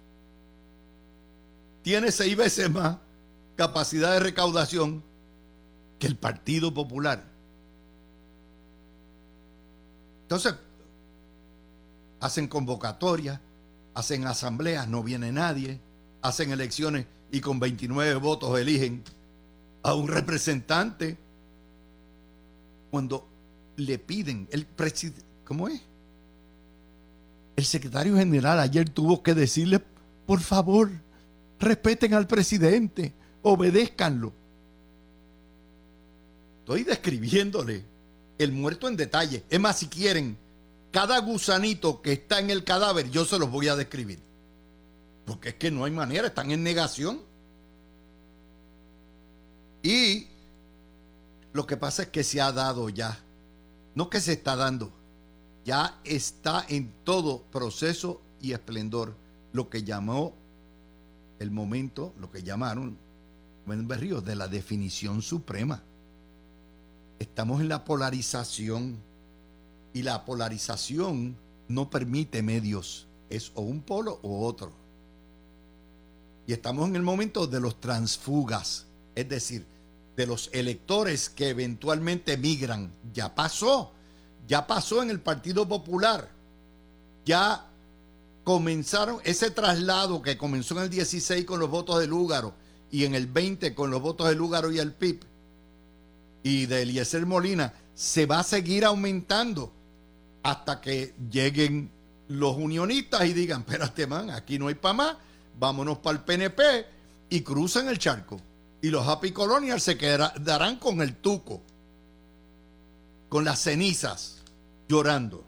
tiene 1.83 2.11
seis 2.11 2.35
veces 2.35 2.69
más 2.69 2.97
capacidad 3.55 4.13
de 4.13 4.19
recaudación 4.19 5.03
que 5.99 6.07
el 6.07 6.15
Partido 6.15 6.73
Popular. 6.73 7.23
Entonces, 10.23 10.53
hacen 12.19 12.47
convocatorias, 12.47 13.39
hacen 13.93 14.25
asambleas, 14.27 14.87
no 14.87 15.03
viene 15.03 15.31
nadie, 15.31 15.79
hacen 16.21 16.51
elecciones 16.51 17.05
y 17.31 17.41
con 17.41 17.59
29 17.59 18.15
votos 18.15 18.59
eligen 18.59 19.03
a 19.83 19.93
un 19.93 20.07
representante. 20.07 21.17
Cuando 22.91 23.27
le 23.77 23.99
piden, 23.99 24.47
el 24.51 24.65
presidente, 24.65 25.23
¿cómo 25.45 25.67
es? 25.67 25.81
El 27.55 27.65
secretario 27.65 28.15
general 28.15 28.59
ayer 28.59 28.89
tuvo 28.89 29.21
que 29.21 29.33
decirle, 29.33 29.81
por 30.25 30.39
favor, 30.39 30.89
respeten 31.59 32.13
al 32.13 32.25
presidente, 32.25 33.13
obedézcanlo. 33.41 34.33
Estoy 36.59 36.83
describiéndole 36.83 37.83
el 38.37 38.51
muerto 38.51 38.87
en 38.87 38.95
detalle. 38.95 39.43
Es 39.49 39.59
más, 39.59 39.77
si 39.79 39.87
quieren, 39.87 40.37
cada 40.91 41.19
gusanito 41.19 42.01
que 42.01 42.13
está 42.13 42.39
en 42.39 42.49
el 42.49 42.63
cadáver, 42.63 43.09
yo 43.09 43.25
se 43.25 43.37
los 43.39 43.49
voy 43.49 43.67
a 43.67 43.75
describir. 43.75 44.21
Porque 45.25 45.49
es 45.49 45.55
que 45.55 45.71
no 45.71 45.85
hay 45.85 45.91
manera, 45.91 46.27
están 46.27 46.51
en 46.51 46.63
negación. 46.63 47.21
Y 49.83 50.27
lo 51.53 51.65
que 51.65 51.77
pasa 51.77 52.03
es 52.03 52.09
que 52.09 52.23
se 52.23 52.41
ha 52.41 52.51
dado 52.51 52.89
ya, 52.89 53.19
no 53.95 54.09
que 54.09 54.19
se 54.21 54.33
está 54.33 54.55
dando, 54.55 54.91
ya 55.63 55.99
está 56.03 56.65
en 56.67 56.91
todo 57.03 57.43
proceso 57.43 58.21
y 58.41 58.53
esplendor 58.53 59.15
lo 59.53 59.69
que 59.69 59.83
llamó 59.83 60.33
el 61.39 61.51
momento, 61.51 62.13
lo 62.19 62.29
que 62.31 62.43
llamaron 62.43 62.97
en 63.67 63.87
Berrío 63.87 64.21
de 64.21 64.35
la 64.35 64.47
definición 64.47 65.21
suprema. 65.21 65.83
Estamos 67.19 67.61
en 67.61 67.69
la 67.69 67.85
polarización 67.85 68.97
y 69.93 70.03
la 70.03 70.25
polarización 70.25 71.37
no 71.67 71.89
permite 71.89 72.41
medios, 72.41 73.07
es 73.29 73.51
o 73.55 73.61
un 73.61 73.81
polo 73.81 74.19
o 74.23 74.45
otro. 74.45 74.71
Y 76.47 76.53
estamos 76.53 76.87
en 76.89 76.95
el 76.95 77.03
momento 77.03 77.47
de 77.47 77.59
los 77.59 77.79
transfugas, 77.79 78.85
es 79.15 79.29
decir, 79.29 79.65
de 80.15 80.25
los 80.25 80.49
electores 80.51 81.29
que 81.29 81.49
eventualmente 81.49 82.37
migran. 82.37 82.91
Ya 83.13 83.35
pasó, 83.35 83.91
ya 84.47 84.65
pasó 84.65 85.03
en 85.03 85.11
el 85.11 85.19
Partido 85.19 85.67
Popular. 85.67 86.29
Ya 87.23 87.67
comenzaron 88.43 89.19
ese 89.23 89.51
traslado 89.51 90.21
que 90.23 90.37
comenzó 90.37 90.75
en 90.77 90.83
el 90.83 90.89
16 90.89 91.45
con 91.45 91.59
los 91.59 91.69
votos 91.69 91.99
de 91.99 92.07
Lúgaro 92.07 92.53
y 92.89 93.05
en 93.05 93.13
el 93.13 93.27
20 93.27 93.75
con 93.75 93.91
los 93.91 94.01
votos 94.01 94.27
de 94.27 94.35
Lúgaro 94.35 94.71
y 94.71 94.79
el 94.79 94.93
PIB 94.93 95.23
y 96.41 96.65
de 96.65 96.81
Eliezer 96.81 97.25
Molina, 97.25 97.73
se 97.93 98.25
va 98.25 98.39
a 98.39 98.43
seguir 98.43 98.85
aumentando 98.85 99.71
hasta 100.43 100.81
que 100.81 101.13
lleguen 101.31 101.91
los 102.27 102.55
unionistas 102.55 103.25
y 103.25 103.33
digan, 103.33 103.61
espérate 103.61 104.07
man, 104.07 104.29
aquí 104.29 104.59
no 104.59 104.67
hay 104.67 104.75
para 104.75 104.93
más, 104.93 105.17
vámonos 105.59 105.97
para 105.99 106.17
el 106.17 106.23
PNP 106.23 106.85
y 107.29 107.41
cruzan 107.41 107.87
el 107.87 107.97
charco. 107.97 108.39
Y 108.81 108.89
los 108.89 109.07
Happy 109.07 109.31
Colonials 109.31 109.83
se 109.83 109.97
quedarán 109.97 110.77
con 110.77 111.01
el 111.01 111.15
tuco, 111.17 111.61
con 113.27 113.43
las 113.43 113.59
cenizas, 113.59 114.37
llorando. 114.87 115.43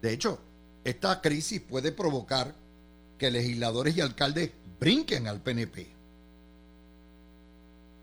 De 0.00 0.12
hecho, 0.12 0.38
esta 0.84 1.20
crisis 1.20 1.60
puede 1.60 1.90
provocar 1.90 2.54
que 3.18 3.30
legisladores 3.30 3.96
y 3.96 4.00
alcaldes 4.00 4.52
brinquen 4.78 5.26
al 5.26 5.40
PNP. 5.40 5.88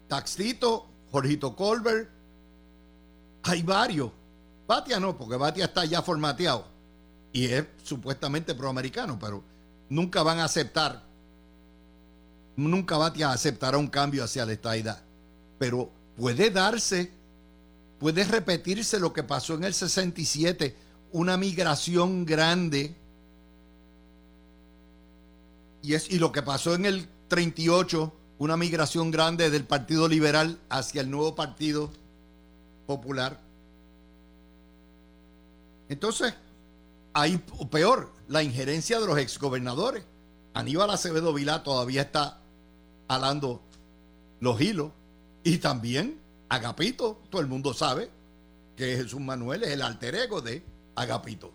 Taxito, 0.08 0.88
Jorgito 1.12 1.56
Colbert, 1.56 2.10
hay 3.44 3.62
varios. 3.64 4.12
Batia 4.68 5.00
no, 5.00 5.18
porque 5.18 5.36
Batia 5.36 5.66
está 5.66 5.86
ya 5.86 6.02
formateado 6.02 6.66
y 7.34 7.46
es 7.46 7.66
supuestamente 7.84 8.56
proamericano, 8.56 9.18
pero 9.20 9.44
nunca 9.90 10.24
van 10.24 10.40
a 10.40 10.46
aceptar, 10.46 11.04
nunca 12.56 12.98
Batia 12.98 13.32
aceptará 13.32 13.78
un 13.78 13.88
cambio 13.88 14.24
hacia 14.24 14.46
la 14.46 14.54
estaidad. 14.54 15.02
Pero 15.60 15.92
puede 16.16 16.50
darse, 16.50 17.12
puede 18.00 18.24
repetirse 18.24 19.00
lo 19.00 19.14
que 19.14 19.24
pasó 19.24 19.56
en 19.56 19.64
el 19.64 19.74
67, 19.74 20.76
una 21.12 21.38
migración 21.38 22.26
grande. 22.26 22.96
Y, 25.84 25.96
es, 25.96 26.10
y 26.12 26.20
lo 26.20 26.32
que 26.32 26.44
pasó 26.44 26.76
en 26.76 26.86
el 26.86 27.08
38, 27.28 28.14
una 28.38 28.58
migración 28.58 29.12
grande 29.12 29.50
del 29.50 29.64
Partido 29.64 30.08
Liberal 30.08 30.60
hacia 30.70 31.02
el 31.02 31.10
nuevo 31.10 31.36
Partido 31.36 31.92
Popular. 32.86 33.40
Entonces, 35.90 36.34
hay 37.14 37.38
peor, 37.70 38.12
la 38.28 38.44
injerencia 38.44 39.00
de 39.00 39.06
los 39.06 39.18
exgobernadores. 39.18 40.04
Aníbal 40.54 40.90
Acevedo 40.90 41.34
Vilá 41.34 41.64
todavía 41.64 42.04
está 42.04 42.40
alando 43.08 43.62
los 44.40 44.60
hilos. 44.62 44.92
Y 45.44 45.58
también 45.58 46.20
Agapito, 46.50 47.22
todo 47.30 47.42
el 47.42 47.48
mundo 47.48 47.74
sabe 47.74 48.10
que 48.76 48.98
Jesús 48.98 49.20
Manuel 49.20 49.64
es 49.64 49.70
el 49.70 49.82
alter 49.82 50.16
ego 50.16 50.42
de 50.42 50.64
Agapito. 50.96 51.52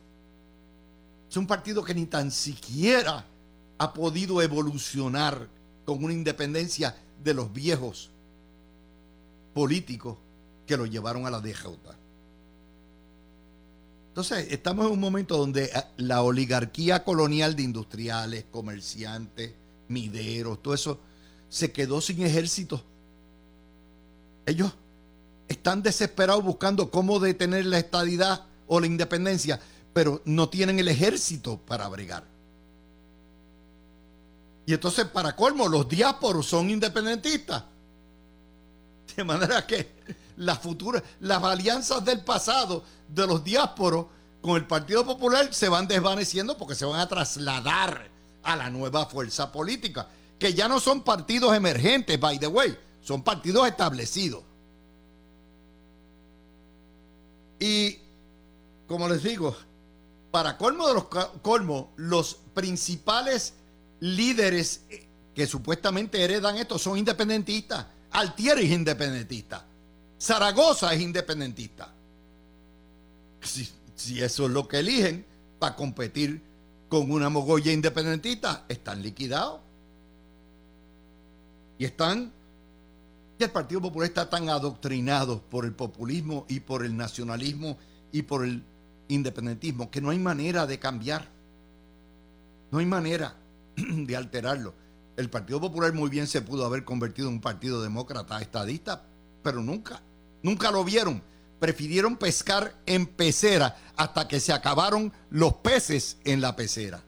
Es 1.28 1.36
un 1.36 1.46
partido 1.46 1.82
que 1.84 1.94
ni 1.94 2.06
tan 2.06 2.30
siquiera 2.30 3.24
ha 3.78 3.92
podido 3.92 4.40
evolucionar 4.42 5.48
con 5.84 6.02
una 6.02 6.12
independencia 6.14 6.96
de 7.22 7.34
los 7.34 7.52
viejos 7.52 8.10
políticos 9.54 10.18
que 10.66 10.76
lo 10.76 10.86
llevaron 10.86 11.26
a 11.26 11.30
la 11.30 11.40
DJ. 11.40 11.70
Entonces, 14.08 14.46
estamos 14.50 14.86
en 14.86 14.92
un 14.92 15.00
momento 15.00 15.36
donde 15.36 15.64
eh, 15.64 15.70
la 15.98 16.22
oligarquía 16.22 17.04
colonial 17.04 17.54
de 17.54 17.62
industriales, 17.64 18.46
comerciantes, 18.50 19.52
mideros, 19.88 20.62
todo 20.62 20.74
eso, 20.74 20.98
se 21.48 21.70
quedó 21.70 22.00
sin 22.00 22.22
ejército. 22.22 22.82
Ellos 24.46 24.72
están 25.48 25.82
desesperados 25.82 26.42
buscando 26.42 26.90
cómo 26.90 27.20
detener 27.20 27.66
la 27.66 27.78
estadidad 27.78 28.46
o 28.66 28.80
la 28.80 28.86
independencia, 28.86 29.60
pero 29.92 30.22
no 30.24 30.48
tienen 30.48 30.78
el 30.78 30.88
ejército 30.88 31.58
para 31.58 31.88
bregar. 31.88 32.24
Y 34.66 34.72
entonces, 34.72 35.04
para 35.06 35.36
colmo, 35.36 35.68
los 35.68 35.88
diásporos 35.88 36.46
son 36.46 36.70
independentistas. 36.70 37.64
De 39.16 39.24
manera 39.24 39.66
que 39.66 39.88
las 40.36 40.58
futuras, 40.58 41.02
las 41.20 41.42
alianzas 41.42 42.04
del 42.04 42.20
pasado 42.20 42.84
de 43.08 43.26
los 43.26 43.42
diásporos 43.42 44.06
con 44.42 44.56
el 44.56 44.66
Partido 44.66 45.04
Popular 45.04 45.52
se 45.52 45.68
van 45.68 45.88
desvaneciendo 45.88 46.56
porque 46.56 46.74
se 46.74 46.84
van 46.84 47.00
a 47.00 47.08
trasladar 47.08 48.08
a 48.42 48.56
la 48.56 48.70
nueva 48.70 49.06
fuerza 49.06 49.50
política, 49.50 50.06
que 50.38 50.54
ya 50.54 50.68
no 50.68 50.78
son 50.78 51.02
partidos 51.02 51.54
emergentes, 51.54 52.20
by 52.20 52.38
the 52.38 52.46
way, 52.46 52.76
son 53.00 53.22
partidos 53.22 53.66
establecidos. 53.66 54.44
Y, 57.58 57.98
como 58.86 59.08
les 59.08 59.22
digo, 59.22 59.56
para 60.30 60.58
colmo 60.58 60.86
de 60.86 60.94
los 60.94 61.06
colmos, 61.42 61.86
los 61.96 62.36
principales 62.54 63.54
líderes 64.00 64.82
que 65.34 65.46
supuestamente 65.46 66.22
heredan 66.22 66.58
esto 66.58 66.78
son 66.78 66.98
independentistas. 66.98 67.86
Altieri 68.16 68.64
es 68.64 68.72
independentista. 68.72 69.62
Zaragoza 70.18 70.94
es 70.94 71.02
independentista. 71.02 71.92
Si, 73.42 74.22
eso 74.22 74.46
es 74.46 74.50
lo 74.50 74.66
que 74.66 74.78
eligen 74.78 75.26
para 75.58 75.76
competir 75.76 76.40
con 76.88 77.10
una 77.10 77.28
mogolla 77.28 77.70
independentista, 77.72 78.64
están 78.70 79.02
liquidados. 79.02 79.60
Y 81.78 81.84
están. 81.84 82.32
Y 83.38 83.44
el 83.44 83.50
Partido 83.50 83.82
Popular 83.82 84.08
está 84.08 84.30
tan 84.30 84.48
adoctrinado 84.48 85.42
por 85.42 85.66
el 85.66 85.74
populismo 85.74 86.46
y 86.48 86.60
por 86.60 86.86
el 86.86 86.96
nacionalismo 86.96 87.76
y 88.12 88.22
por 88.22 88.46
el 88.46 88.62
independentismo 89.08 89.90
que 89.90 90.00
no 90.00 90.08
hay 90.08 90.18
manera 90.18 90.66
de 90.66 90.78
cambiar. 90.78 91.28
No 92.70 92.78
hay 92.78 92.86
manera 92.86 93.36
de 93.76 94.16
alterarlo. 94.16 94.85
El 95.16 95.30
Partido 95.30 95.60
Popular 95.60 95.92
muy 95.94 96.10
bien 96.10 96.26
se 96.26 96.42
pudo 96.42 96.66
haber 96.66 96.84
convertido 96.84 97.28
en 97.28 97.34
un 97.34 97.40
partido 97.40 97.80
demócrata 97.82 98.40
estadista, 98.40 99.06
pero 99.42 99.62
nunca, 99.62 100.02
nunca 100.42 100.70
lo 100.70 100.84
vieron. 100.84 101.22
Prefirieron 101.58 102.16
pescar 102.16 102.74
en 102.84 103.06
pecera 103.06 103.76
hasta 103.96 104.28
que 104.28 104.40
se 104.40 104.52
acabaron 104.52 105.10
los 105.30 105.54
peces 105.54 106.18
en 106.24 106.42
la 106.42 106.54
pecera. 106.54 107.02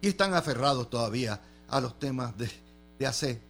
Y 0.00 0.08
están 0.08 0.34
aferrados 0.34 0.88
todavía 0.88 1.40
a 1.68 1.80
los 1.80 1.98
temas 1.98 2.32
de, 2.38 2.48
hace 3.04 3.40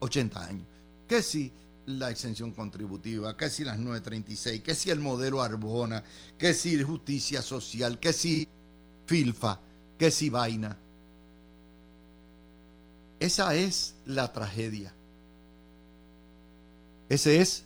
80 0.00 0.44
años. 0.44 0.66
Que 1.08 1.22
si 1.22 1.50
la 1.86 2.10
exención 2.10 2.52
contributiva, 2.52 3.38
que 3.38 3.48
si 3.48 3.64
las 3.64 3.78
936, 3.78 4.62
que 4.62 4.74
si 4.74 4.90
el 4.90 5.00
modelo 5.00 5.40
Arbona, 5.40 6.04
que 6.36 6.52
si 6.52 6.82
justicia 6.82 7.40
social, 7.40 7.98
que 7.98 8.12
si 8.12 8.46
Filfa, 9.06 9.60
que 9.98 10.10
si 10.10 10.28
vaina. 10.28 10.76
Esa 13.24 13.54
es 13.54 13.94
la 14.04 14.34
tragedia. 14.34 14.92
Ese 17.08 17.40
es 17.40 17.64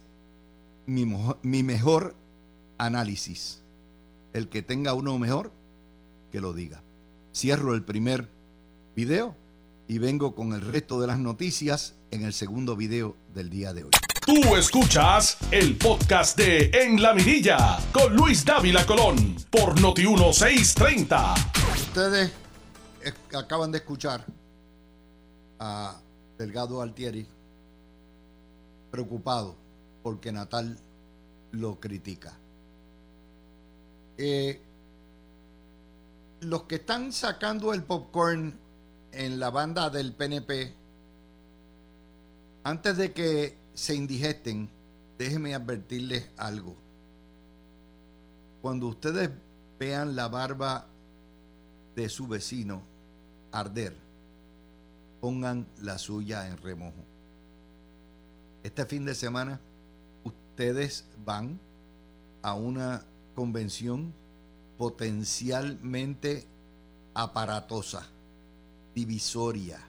mi, 0.86 1.04
mi 1.42 1.64
mejor 1.64 2.14
análisis. 2.78 3.60
El 4.32 4.48
que 4.48 4.62
tenga 4.62 4.94
uno 4.94 5.18
mejor, 5.18 5.50
que 6.30 6.40
lo 6.40 6.52
diga. 6.52 6.80
Cierro 7.34 7.74
el 7.74 7.82
primer 7.82 8.28
video 8.94 9.34
y 9.88 9.98
vengo 9.98 10.36
con 10.36 10.52
el 10.52 10.60
resto 10.60 11.00
de 11.00 11.08
las 11.08 11.18
noticias 11.18 11.96
en 12.12 12.22
el 12.22 12.34
segundo 12.34 12.76
video 12.76 13.16
del 13.34 13.50
día 13.50 13.72
de 13.72 13.82
hoy. 13.82 13.90
Tú 14.24 14.54
escuchas 14.54 15.38
el 15.50 15.76
podcast 15.76 16.38
de 16.38 16.70
En 16.72 17.02
la 17.02 17.14
Mirilla 17.14 17.80
con 17.90 18.14
Luis 18.14 18.44
Dávila 18.44 18.86
Colón 18.86 19.34
por 19.50 19.80
Noti 19.80 20.06
1630. 20.06 21.34
Ustedes 21.74 22.30
acaban 23.34 23.72
de 23.72 23.78
escuchar 23.78 24.24
a 25.58 26.00
Delgado 26.36 26.80
Altieri 26.80 27.26
preocupado 28.90 29.56
porque 30.02 30.32
Natal 30.32 30.78
lo 31.52 31.78
critica. 31.80 32.36
Eh, 34.16 34.60
los 36.40 36.62
que 36.64 36.76
están 36.76 37.12
sacando 37.12 37.72
el 37.72 37.82
popcorn 37.82 38.54
en 39.12 39.40
la 39.40 39.50
banda 39.50 39.90
del 39.90 40.12
PNP, 40.12 40.72
antes 42.64 42.96
de 42.96 43.12
que 43.12 43.56
se 43.74 43.94
indigesten, 43.94 44.68
déjenme 45.18 45.54
advertirles 45.54 46.28
algo. 46.36 46.76
Cuando 48.60 48.88
ustedes 48.88 49.30
vean 49.78 50.16
la 50.16 50.28
barba 50.28 50.86
de 51.94 52.08
su 52.08 52.26
vecino 52.26 52.82
arder, 53.52 54.07
pongan 55.20 55.66
la 55.80 55.98
suya 55.98 56.46
en 56.48 56.56
remojo. 56.58 57.04
Este 58.62 58.84
fin 58.86 59.04
de 59.04 59.14
semana 59.14 59.60
ustedes 60.24 61.04
van 61.24 61.58
a 62.42 62.54
una 62.54 63.02
convención 63.34 64.12
potencialmente 64.76 66.46
aparatosa, 67.14 68.06
divisoria. 68.94 69.80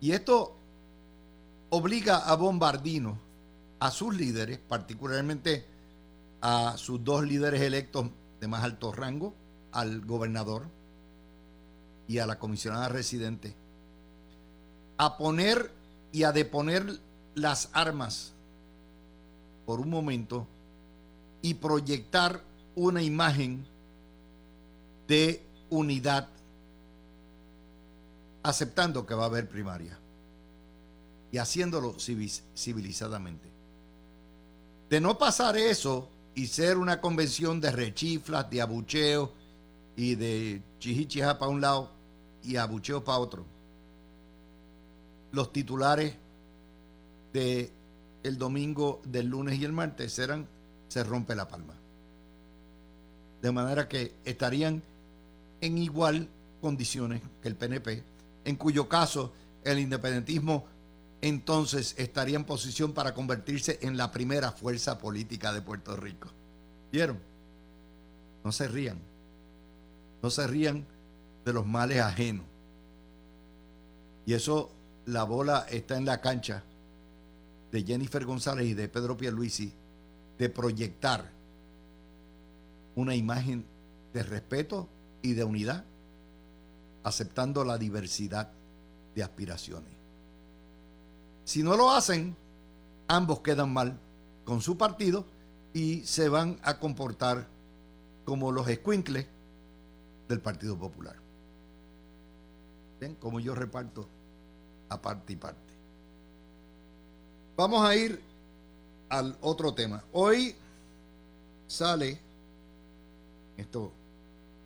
Y 0.00 0.12
esto 0.12 0.56
obliga 1.70 2.18
a 2.18 2.34
Bombardino, 2.36 3.18
a 3.78 3.90
sus 3.90 4.14
líderes, 4.16 4.58
particularmente 4.58 5.64
a 6.40 6.76
sus 6.76 7.02
dos 7.02 7.24
líderes 7.24 7.62
electos 7.62 8.10
de 8.40 8.48
más 8.48 8.64
alto 8.64 8.92
rango, 8.92 9.34
al 9.72 10.00
gobernador 10.02 10.66
y 12.06 12.18
a 12.18 12.26
la 12.26 12.38
comisionada 12.38 12.88
residente, 12.88 13.54
a 14.98 15.16
poner 15.16 15.70
y 16.12 16.22
a 16.24 16.32
deponer 16.32 17.00
las 17.34 17.68
armas 17.72 18.32
por 19.66 19.80
un 19.80 19.90
momento 19.90 20.46
y 21.42 21.54
proyectar 21.54 22.40
una 22.74 23.02
imagen 23.02 23.64
de 25.08 25.42
unidad, 25.70 26.28
aceptando 28.42 29.06
que 29.06 29.14
va 29.14 29.24
a 29.24 29.26
haber 29.26 29.48
primaria 29.48 29.98
y 31.32 31.38
haciéndolo 31.38 31.96
civilizadamente. 31.98 33.48
De 34.88 35.00
no 35.00 35.18
pasar 35.18 35.56
eso 35.56 36.08
y 36.34 36.46
ser 36.46 36.78
una 36.78 37.00
convención 37.00 37.60
de 37.60 37.72
rechiflas, 37.72 38.48
de 38.50 38.60
abucheo 38.60 39.32
y 39.96 40.14
de 40.14 40.62
chichichija 40.78 41.38
para 41.38 41.50
un 41.50 41.60
lado 41.60 41.90
y 42.44 42.56
abucheo 42.56 43.02
para 43.02 43.18
otro, 43.18 43.44
los 45.32 45.52
titulares 45.52 46.14
de 47.32 47.72
el 48.22 48.38
domingo, 48.38 49.02
del 49.04 49.26
lunes 49.26 49.58
y 49.58 49.64
el 49.64 49.72
martes 49.72 50.12
serán 50.12 50.46
se 50.88 51.02
rompe 51.02 51.34
la 51.34 51.48
palma. 51.48 51.74
De 53.42 53.50
manera 53.50 53.88
que 53.88 54.14
estarían 54.24 54.82
en 55.60 55.78
igual 55.78 56.28
condiciones 56.60 57.20
que 57.42 57.48
el 57.48 57.56
PNP, 57.56 58.02
en 58.44 58.56
cuyo 58.56 58.88
caso 58.88 59.32
el 59.64 59.78
independentismo 59.78 60.64
entonces 61.20 61.94
estaría 61.96 62.36
en 62.36 62.44
posición 62.44 62.92
para 62.92 63.14
convertirse 63.14 63.78
en 63.82 63.96
la 63.96 64.12
primera 64.12 64.52
fuerza 64.52 64.98
política 64.98 65.52
de 65.52 65.62
Puerto 65.62 65.96
Rico. 65.96 66.28
¿Vieron? 66.92 67.18
No 68.44 68.52
se 68.52 68.68
rían. 68.68 68.98
No 70.22 70.30
se 70.30 70.46
rían 70.46 70.86
de 71.44 71.52
los 71.52 71.66
males 71.66 72.00
ajenos. 72.00 72.46
Y 74.26 74.32
eso, 74.32 74.70
la 75.06 75.24
bola 75.24 75.66
está 75.70 75.96
en 75.96 76.06
la 76.06 76.20
cancha 76.20 76.62
de 77.70 77.82
Jennifer 77.82 78.24
González 78.24 78.66
y 78.66 78.74
de 78.74 78.88
Pedro 78.88 79.16
Pierluisi 79.16 79.72
de 80.38 80.48
proyectar 80.48 81.30
una 82.96 83.14
imagen 83.14 83.64
de 84.12 84.22
respeto 84.22 84.88
y 85.22 85.32
de 85.32 85.44
unidad, 85.44 85.84
aceptando 87.02 87.64
la 87.64 87.76
diversidad 87.76 88.50
de 89.14 89.22
aspiraciones. 89.22 89.92
Si 91.44 91.62
no 91.62 91.76
lo 91.76 91.90
hacen, 91.90 92.36
ambos 93.08 93.40
quedan 93.40 93.72
mal 93.72 93.98
con 94.44 94.60
su 94.60 94.78
partido 94.78 95.26
y 95.72 96.00
se 96.02 96.28
van 96.28 96.58
a 96.62 96.78
comportar 96.78 97.46
como 98.24 98.52
los 98.52 98.68
escuincles 98.68 99.26
del 100.28 100.40
Partido 100.40 100.78
Popular. 100.78 101.23
¿Ven 103.00 103.16
cómo 103.16 103.40
yo 103.40 103.54
reparto 103.54 104.08
a 104.88 105.00
parte 105.00 105.32
y 105.32 105.36
parte? 105.36 105.60
Vamos 107.56 107.84
a 107.84 107.94
ir 107.94 108.20
al 109.08 109.36
otro 109.40 109.74
tema. 109.74 110.02
Hoy 110.12 110.54
sale, 111.66 112.18
esto 113.56 113.92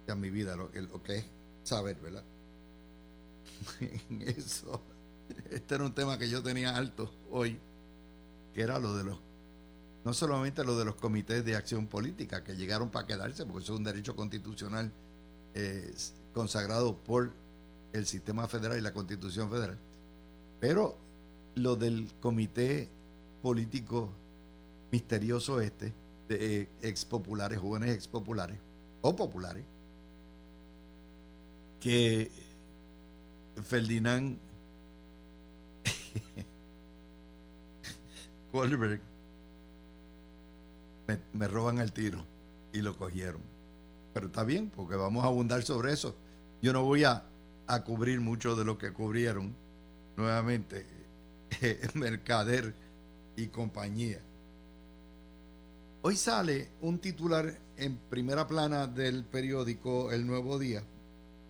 ya 0.06 0.14
mi 0.14 0.30
vida, 0.30 0.56
lo, 0.56 0.70
lo 0.72 1.02
que 1.02 1.18
es 1.18 1.24
saber, 1.64 1.96
¿verdad? 1.96 2.24
Eso 4.20 4.80
este 5.50 5.74
era 5.74 5.84
un 5.84 5.92
tema 5.92 6.18
que 6.18 6.28
yo 6.28 6.42
tenía 6.42 6.76
alto 6.76 7.10
hoy, 7.30 7.58
que 8.54 8.62
era 8.62 8.78
lo 8.78 8.96
de 8.96 9.04
los, 9.04 9.18
no 10.04 10.14
solamente 10.14 10.64
lo 10.64 10.78
de 10.78 10.84
los 10.84 10.96
comités 10.96 11.44
de 11.44 11.56
acción 11.56 11.86
política 11.86 12.44
que 12.44 12.56
llegaron 12.56 12.90
para 12.90 13.06
quedarse, 13.06 13.44
porque 13.44 13.64
eso 13.64 13.74
es 13.74 13.78
un 13.78 13.84
derecho 13.84 14.16
constitucional 14.16 14.92
eh, 15.54 15.94
consagrado 16.34 16.96
por 16.96 17.32
el 17.92 18.06
sistema 18.06 18.48
federal 18.48 18.78
y 18.78 18.80
la 18.80 18.92
constitución 18.92 19.50
federal, 19.50 19.78
pero 20.60 20.96
lo 21.54 21.76
del 21.76 22.10
comité 22.20 22.88
político 23.42 24.10
misterioso 24.90 25.60
este, 25.60 25.92
de 26.28 26.62
eh, 26.62 26.68
ex 26.82 27.04
populares, 27.04 27.58
jóvenes 27.58 27.94
ex 27.94 28.08
populares 28.08 28.58
o 29.00 29.14
populares, 29.14 29.64
que 31.80 32.30
Ferdinand 33.62 34.38
Goldberg 38.52 39.00
me, 41.32 41.48
roban 41.48 41.78
el 41.78 41.92
tiro 41.92 42.24
y 42.72 42.82
lo 42.82 42.96
cogieron. 42.96 43.40
Pero 44.12 44.26
está 44.26 44.44
bien, 44.44 44.70
porque 44.70 44.96
vamos 44.96 45.24
a 45.24 45.28
abundar 45.28 45.62
sobre 45.62 45.92
eso. 45.92 46.14
Yo 46.60 46.72
no 46.72 46.82
voy 46.82 47.04
a, 47.04 47.24
a 47.68 47.84
cubrir 47.84 48.20
mucho 48.20 48.56
de 48.56 48.64
lo 48.64 48.78
que 48.78 48.92
cubrieron 48.92 49.54
nuevamente 50.16 50.86
Mercader 51.94 52.74
y 53.36 53.46
compañía. 53.48 54.20
Hoy 56.02 56.16
sale 56.16 56.70
un 56.80 56.98
titular 56.98 57.56
en 57.76 57.96
primera 57.96 58.46
plana 58.46 58.86
del 58.86 59.24
periódico 59.24 60.10
El 60.10 60.26
Nuevo 60.26 60.58
Día. 60.58 60.82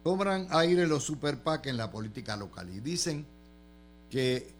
Cobran 0.02 0.48
aire 0.50 0.87
los 0.87 1.04
super 1.04 1.38
en 1.64 1.76
la 1.76 1.90
política 1.90 2.37
local 2.37 2.68
y 2.70 2.81
dicen 2.81 3.24
que 4.11 4.52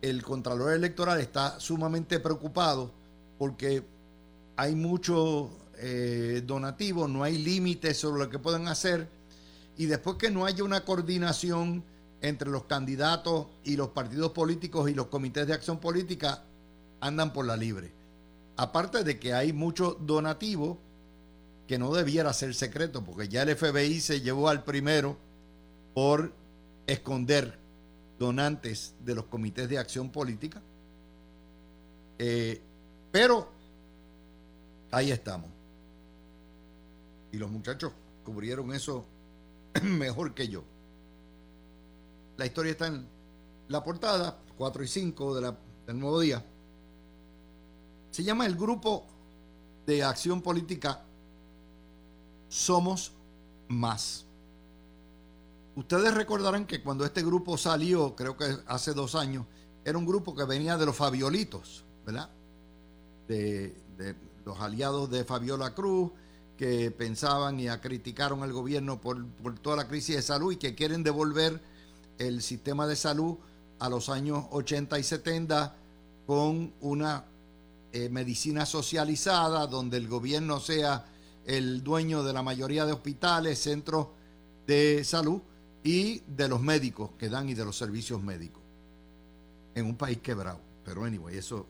el 0.00 0.22
Contralor 0.22 0.72
Electoral 0.72 1.20
está 1.20 1.60
sumamente 1.60 2.20
preocupado 2.20 2.92
porque 3.38 3.82
hay 4.56 4.74
mucho 4.74 5.50
eh, 5.78 6.42
donativo, 6.46 7.06
no 7.08 7.22
hay 7.22 7.38
límites 7.38 7.98
sobre 7.98 8.24
lo 8.24 8.30
que 8.30 8.38
pueden 8.38 8.68
hacer 8.68 9.08
y 9.76 9.86
después 9.86 10.16
que 10.16 10.30
no 10.30 10.44
haya 10.44 10.64
una 10.64 10.84
coordinación 10.84 11.84
entre 12.20 12.50
los 12.50 12.64
candidatos 12.64 13.46
y 13.64 13.76
los 13.76 13.88
partidos 13.88 14.32
políticos 14.32 14.88
y 14.88 14.94
los 14.94 15.06
comités 15.06 15.46
de 15.46 15.54
acción 15.54 15.78
política, 15.78 16.44
andan 17.00 17.32
por 17.32 17.46
la 17.46 17.56
libre. 17.56 17.92
Aparte 18.56 19.02
de 19.02 19.18
que 19.18 19.34
hay 19.34 19.52
mucho 19.52 19.96
donativo 20.00 20.78
que 21.66 21.78
no 21.78 21.92
debiera 21.92 22.32
ser 22.32 22.54
secreto, 22.54 23.04
porque 23.04 23.28
ya 23.28 23.42
el 23.42 23.56
FBI 23.56 24.00
se 24.00 24.20
llevó 24.20 24.48
al 24.48 24.62
primero 24.62 25.16
por 25.94 26.32
esconder 26.86 27.58
donantes 28.18 28.94
de 29.04 29.14
los 29.14 29.24
comités 29.24 29.68
de 29.68 29.78
acción 29.78 30.10
política. 30.10 30.62
Eh, 32.18 32.60
pero 33.10 33.48
ahí 34.90 35.10
estamos. 35.10 35.50
Y 37.32 37.38
los 37.38 37.50
muchachos 37.50 37.92
cubrieron 38.24 38.72
eso 38.74 39.04
mejor 39.82 40.34
que 40.34 40.48
yo. 40.48 40.64
La 42.36 42.46
historia 42.46 42.72
está 42.72 42.86
en 42.86 43.06
la 43.68 43.82
portada, 43.82 44.38
4 44.56 44.82
y 44.84 44.88
5 44.88 45.34
de 45.40 45.54
del 45.86 45.98
nuevo 45.98 46.20
día. 46.20 46.44
Se 48.10 48.22
llama 48.22 48.46
el 48.46 48.56
grupo 48.56 49.06
de 49.86 50.02
acción 50.02 50.42
política 50.42 51.02
Somos 52.48 53.12
Más. 53.68 54.26
Ustedes 55.74 56.12
recordarán 56.12 56.66
que 56.66 56.82
cuando 56.82 57.04
este 57.04 57.22
grupo 57.22 57.56
salió, 57.56 58.14
creo 58.14 58.36
que 58.36 58.44
hace 58.66 58.92
dos 58.92 59.14
años, 59.14 59.46
era 59.84 59.96
un 59.96 60.06
grupo 60.06 60.34
que 60.34 60.44
venía 60.44 60.76
de 60.76 60.86
los 60.86 60.94
Fabiolitos, 60.94 61.84
¿verdad? 62.04 62.28
De, 63.26 63.74
los 64.44 64.60
aliados 64.60 65.08
de 65.08 65.24
Fabiola 65.24 65.74
Cruz, 65.74 66.10
que 66.56 66.90
pensaban 66.90 67.58
y 67.58 67.68
criticaron 67.78 68.42
al 68.42 68.52
gobierno 68.52 69.00
por, 69.00 69.24
toda 69.60 69.76
la 69.76 69.88
crisis 69.88 70.16
de 70.16 70.22
salud 70.22 70.52
y 70.52 70.56
que 70.56 70.74
quieren 70.74 71.02
devolver 71.02 71.60
el 72.18 72.42
sistema 72.42 72.86
de 72.86 72.96
salud 72.96 73.36
a 73.78 73.88
los 73.88 74.08
años 74.08 74.44
80 74.50 74.98
y 74.98 75.02
70 75.02 75.76
con 76.26 76.72
una 76.80 77.24
eh, 77.92 78.08
medicina 78.08 78.64
socializada, 78.64 79.66
donde 79.66 79.96
el 79.96 80.08
gobierno 80.08 80.60
sea 80.60 81.06
el 81.44 81.82
dueño 81.82 82.22
de 82.22 82.32
la 82.32 82.42
mayoría 82.42 82.86
de 82.86 82.92
hospitales, 82.92 83.58
centros 83.58 84.08
de 84.66 85.02
salud 85.04 85.40
y 85.82 86.20
de 86.20 86.48
los 86.48 86.60
médicos 86.60 87.10
que 87.18 87.28
dan 87.28 87.48
y 87.48 87.54
de 87.54 87.64
los 87.64 87.76
servicios 87.76 88.22
médicos 88.22 88.62
en 89.74 89.86
un 89.86 89.96
país 89.96 90.18
quebrado. 90.18 90.60
Pero 90.84 91.04
anyway, 91.04 91.36
eso, 91.36 91.66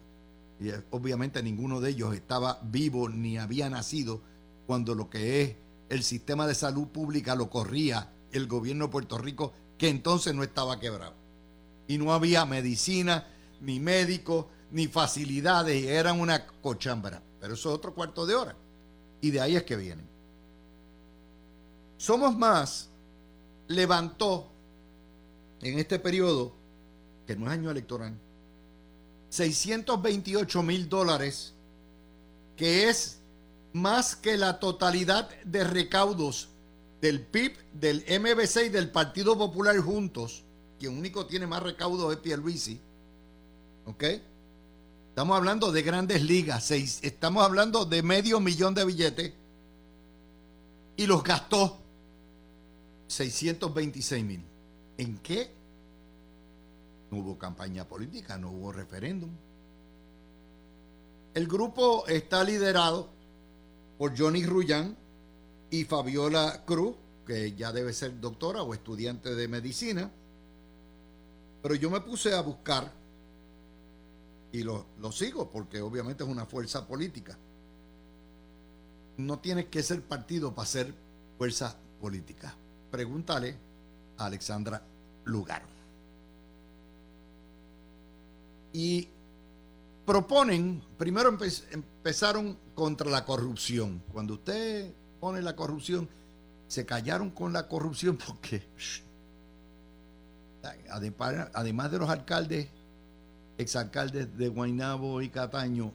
y 0.61 0.71
obviamente 0.91 1.43
ninguno 1.43 1.81
de 1.81 1.91
ellos 1.91 2.15
estaba 2.15 2.61
vivo 2.63 3.09
ni 3.09 3.39
había 3.39 3.71
nacido 3.71 4.21
cuando 4.67 4.95
lo 4.95 5.11
que 5.11 5.43
es 5.43 5.57
el 5.89 6.03
sistema 6.03 6.47
de 6.47 6.55
salud 6.55 6.89
pública 6.89 7.35
lo 7.35 7.51
corría 7.51 8.13
el 8.33 8.47
gobierno 8.47 8.87
de 8.87 8.93
Puerto 8.93 9.19
Rico, 9.19 9.53
que 9.77 9.89
entonces 9.89 10.35
no 10.35 10.43
estaba 10.43 10.81
quebrado. 10.81 11.15
Y 11.87 11.99
no 11.99 12.13
había 12.13 12.47
medicina, 12.47 13.27
ni 13.61 13.79
médicos, 13.79 14.47
ni 14.71 14.87
facilidades, 14.87 15.85
eran 15.85 16.21
una 16.21 16.47
cochambra. 16.47 17.23
Pero 17.41 17.55
eso 17.55 17.71
es 17.71 17.75
otro 17.75 17.95
cuarto 17.95 18.25
de 18.25 18.35
hora. 18.35 18.57
Y 19.21 19.31
de 19.31 19.41
ahí 19.41 19.57
es 19.57 19.65
que 19.65 19.77
vienen. 19.77 20.09
Somos 21.99 22.37
más 22.37 22.89
levantó 23.69 24.49
en 25.61 25.79
este 25.79 25.99
periodo, 25.99 26.55
que 27.27 27.37
no 27.37 27.47
es 27.47 27.53
año 27.53 27.71
electoral, 27.71 28.19
628 29.29 30.63
mil 30.63 30.89
dólares, 30.89 31.55
que 32.57 32.89
es 32.89 33.22
más 33.73 34.17
que 34.17 34.37
la 34.37 34.59
totalidad 34.61 35.29
de 35.45 35.65
recaudos 35.65 36.49
del 37.01 37.21
PIB, 37.21 37.57
del 37.73 38.05
MBC 38.07 38.67
y 38.67 38.69
del 38.69 38.91
Partido 38.91 39.37
Popular 39.37 39.77
juntos, 39.79 40.45
quien 40.79 40.97
único 40.97 41.27
tiene 41.27 41.47
más 41.47 41.63
recaudos 41.63 42.13
es 42.13 42.19
Pierluisi. 42.21 42.81
¿Ok? 43.87 44.05
Estamos 45.09 45.37
hablando 45.37 45.73
de 45.73 45.83
grandes 45.83 46.23
ligas, 46.23 46.71
estamos 46.71 47.45
hablando 47.45 47.85
de 47.85 48.03
medio 48.03 48.41
millón 48.41 48.75
de 48.75 48.85
billetes 48.85 49.33
y 50.97 51.07
los 51.07 51.23
gastó 51.23 51.79
626 53.09 54.25
mil. 54.25 54.43
¿En 54.97 55.19
qué? 55.19 55.51
No 57.11 57.19
hubo 57.19 57.39
campaña 57.39 57.87
política, 57.87 58.39
no 58.39 58.51
hubo 58.51 58.73
referéndum. 58.73 59.31
El 61.35 61.47
grupo 61.47 62.07
está 62.07 62.43
liderado 62.45 63.11
por 64.03 64.19
Johnny 64.19 64.45
Rullán 64.45 64.97
y 65.71 65.85
Fabiola 65.85 66.65
Cruz, 66.67 66.97
que 67.25 67.53
ya 67.53 67.71
debe 67.71 67.93
ser 67.93 68.19
doctora 68.19 68.65
o 68.65 68.75
estudiante 68.75 69.37
de 69.37 69.47
medicina. 69.47 70.11
Pero 71.63 71.77
yo 71.77 71.89
me 71.89 72.01
puse 72.01 72.35
a 72.35 72.41
buscar 72.41 72.93
y 74.51 74.65
lo, 74.65 74.87
lo 74.99 75.13
sigo 75.13 75.49
porque 75.49 75.81
obviamente 75.81 76.25
es 76.25 76.29
una 76.29 76.47
fuerza 76.47 76.85
política. 76.85 77.39
No 79.19 79.39
tienes 79.39 79.67
que 79.67 79.85
ser 79.85 80.03
partido 80.03 80.53
para 80.53 80.67
ser 80.67 80.93
fuerza 81.39 81.77
política. 82.01 82.57
Pregúntale 82.91 83.55
a 84.19 84.27
Alexandra 84.27 84.83
Lugar. 85.27 85.63
y 88.73 89.09
proponen, 90.05 90.83
primero 90.99 91.37
empezaron 91.71 92.59
contra 92.75 93.11
la 93.11 93.25
corrupción. 93.25 94.03
Cuando 94.13 94.35
usted 94.35 94.93
pone 95.21 95.43
la 95.43 95.55
corrupción, 95.55 96.09
se 96.67 96.87
callaron 96.87 97.31
con 97.31 97.53
la 97.53 97.69
corrupción 97.69 98.19
porque 98.27 98.63
además 101.53 101.91
de 101.91 101.99
los 101.99 102.09
alcaldes, 102.09 102.69
exalcaldes 103.59 104.37
de 104.37 104.49
Guaynabo 104.49 105.21
y 105.23 105.29
Cataño, 105.29 105.93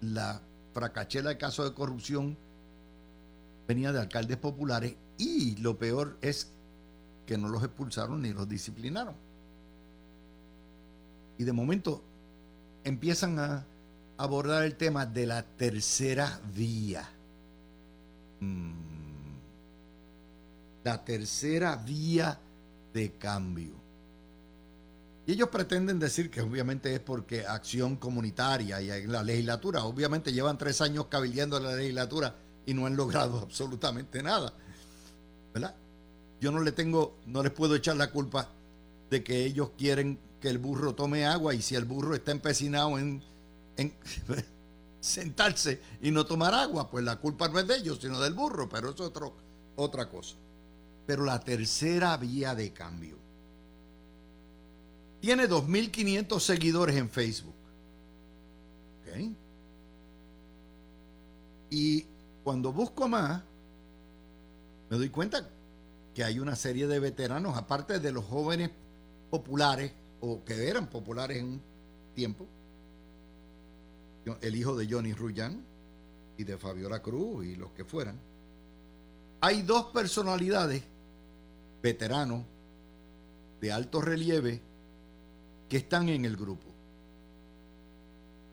la 0.00 0.40
fracachela 0.72 1.30
de 1.30 1.38
casos 1.38 1.68
de 1.68 1.74
corrupción 1.74 2.36
venía 3.66 3.92
de 3.92 4.00
alcaldes 4.00 4.36
populares 4.36 4.94
y 5.18 5.56
lo 5.56 5.78
peor 5.78 6.16
es 6.22 6.50
que 7.26 7.36
no 7.36 7.48
los 7.48 7.62
expulsaron 7.62 8.22
ni 8.22 8.32
los 8.32 8.48
disciplinaron. 8.48 9.14
Y 11.38 11.44
de 11.44 11.52
momento 11.52 12.02
empiezan 12.84 13.38
a 13.38 13.66
abordar 14.16 14.64
el 14.64 14.76
tema 14.76 15.06
de 15.06 15.26
la 15.26 15.42
tercera 15.42 16.40
vía. 16.54 17.08
Mm. 18.40 18.72
La 20.84 21.04
tercera 21.04 21.76
vía 21.76 22.38
de 22.92 23.12
cambio. 23.12 23.74
Y 25.26 25.32
ellos 25.32 25.48
pretenden 25.48 25.98
decir 25.98 26.30
que 26.30 26.40
obviamente 26.40 26.94
es 26.94 27.00
porque 27.00 27.46
acción 27.46 27.96
comunitaria 27.96 28.80
y 28.80 28.90
en 28.90 29.12
la 29.12 29.22
legislatura, 29.22 29.84
obviamente 29.84 30.32
llevan 30.32 30.58
tres 30.58 30.80
años 30.80 31.06
cabildeando 31.06 31.60
la 31.60 31.76
legislatura 31.76 32.34
y 32.66 32.74
no 32.74 32.86
han 32.86 32.96
logrado 32.96 33.38
absolutamente 33.42 34.22
nada. 34.22 34.52
¿Verdad? 35.52 35.74
Yo 36.40 36.50
no 36.50 36.60
le 36.60 36.72
tengo, 36.72 37.18
no 37.26 37.42
les 37.42 37.52
puedo 37.52 37.74
echar 37.74 37.96
la 37.96 38.10
culpa 38.10 38.48
de 39.10 39.22
que 39.22 39.44
ellos 39.44 39.70
quieren 39.76 40.18
que 40.40 40.48
el 40.48 40.58
burro 40.58 40.94
tome 40.94 41.26
agua 41.26 41.54
y 41.54 41.62
si 41.62 41.74
el 41.74 41.84
burro 41.84 42.14
está 42.14 42.32
empecinado 42.32 42.98
en, 42.98 43.22
sentarse 45.00 45.80
y 46.02 46.10
no 46.10 46.26
tomar 46.26 46.54
agua, 46.54 46.90
pues 46.90 47.04
la 47.04 47.16
culpa 47.16 47.48
no 47.48 47.58
es 47.58 47.66
de 47.66 47.76
ellos, 47.76 47.98
sino 48.00 48.20
del 48.20 48.34
burro, 48.34 48.68
pero 48.68 48.90
es 48.90 49.00
otro, 49.00 49.34
otra 49.76 50.08
cosa. 50.08 50.36
Pero 51.06 51.24
la 51.24 51.40
tercera 51.40 52.16
vía 52.16 52.54
de 52.54 52.72
cambio 52.72 53.16
tiene 55.20 55.48
2.500 55.48 56.40
seguidores 56.40 56.96
en 56.96 57.08
Facebook. 57.10 57.54
Y 61.68 62.04
cuando 62.42 62.72
busco 62.72 63.08
más, 63.08 63.42
me 64.88 64.96
doy 64.96 65.08
cuenta 65.08 65.48
que 66.14 66.24
hay 66.24 66.38
una 66.40 66.56
serie 66.56 66.86
de 66.86 66.98
veteranos, 66.98 67.56
aparte 67.56 68.00
de 68.00 68.12
los 68.12 68.24
jóvenes 68.24 68.70
populares 69.30 69.92
o 70.20 70.44
que 70.44 70.68
eran 70.68 70.88
populares 70.88 71.38
en 71.38 71.46
un 71.46 71.62
tiempo, 72.14 72.46
el 74.40 74.56
hijo 74.56 74.76
de 74.76 74.86
Johnny 74.88 75.12
Rullán 75.12 75.64
y 76.36 76.44
de 76.44 76.58
Fabiola 76.58 77.00
Cruz 77.02 77.44
y 77.46 77.56
los 77.56 77.72
que 77.72 77.84
fueran, 77.84 78.18
hay 79.40 79.62
dos 79.62 79.86
personalidades, 79.86 80.82
veteranos, 81.82 82.44
de 83.60 83.72
alto 83.72 84.00
relieve, 84.00 84.60
que 85.68 85.78
están 85.78 86.08
en 86.08 86.24
el 86.24 86.36
grupo. 86.36 86.66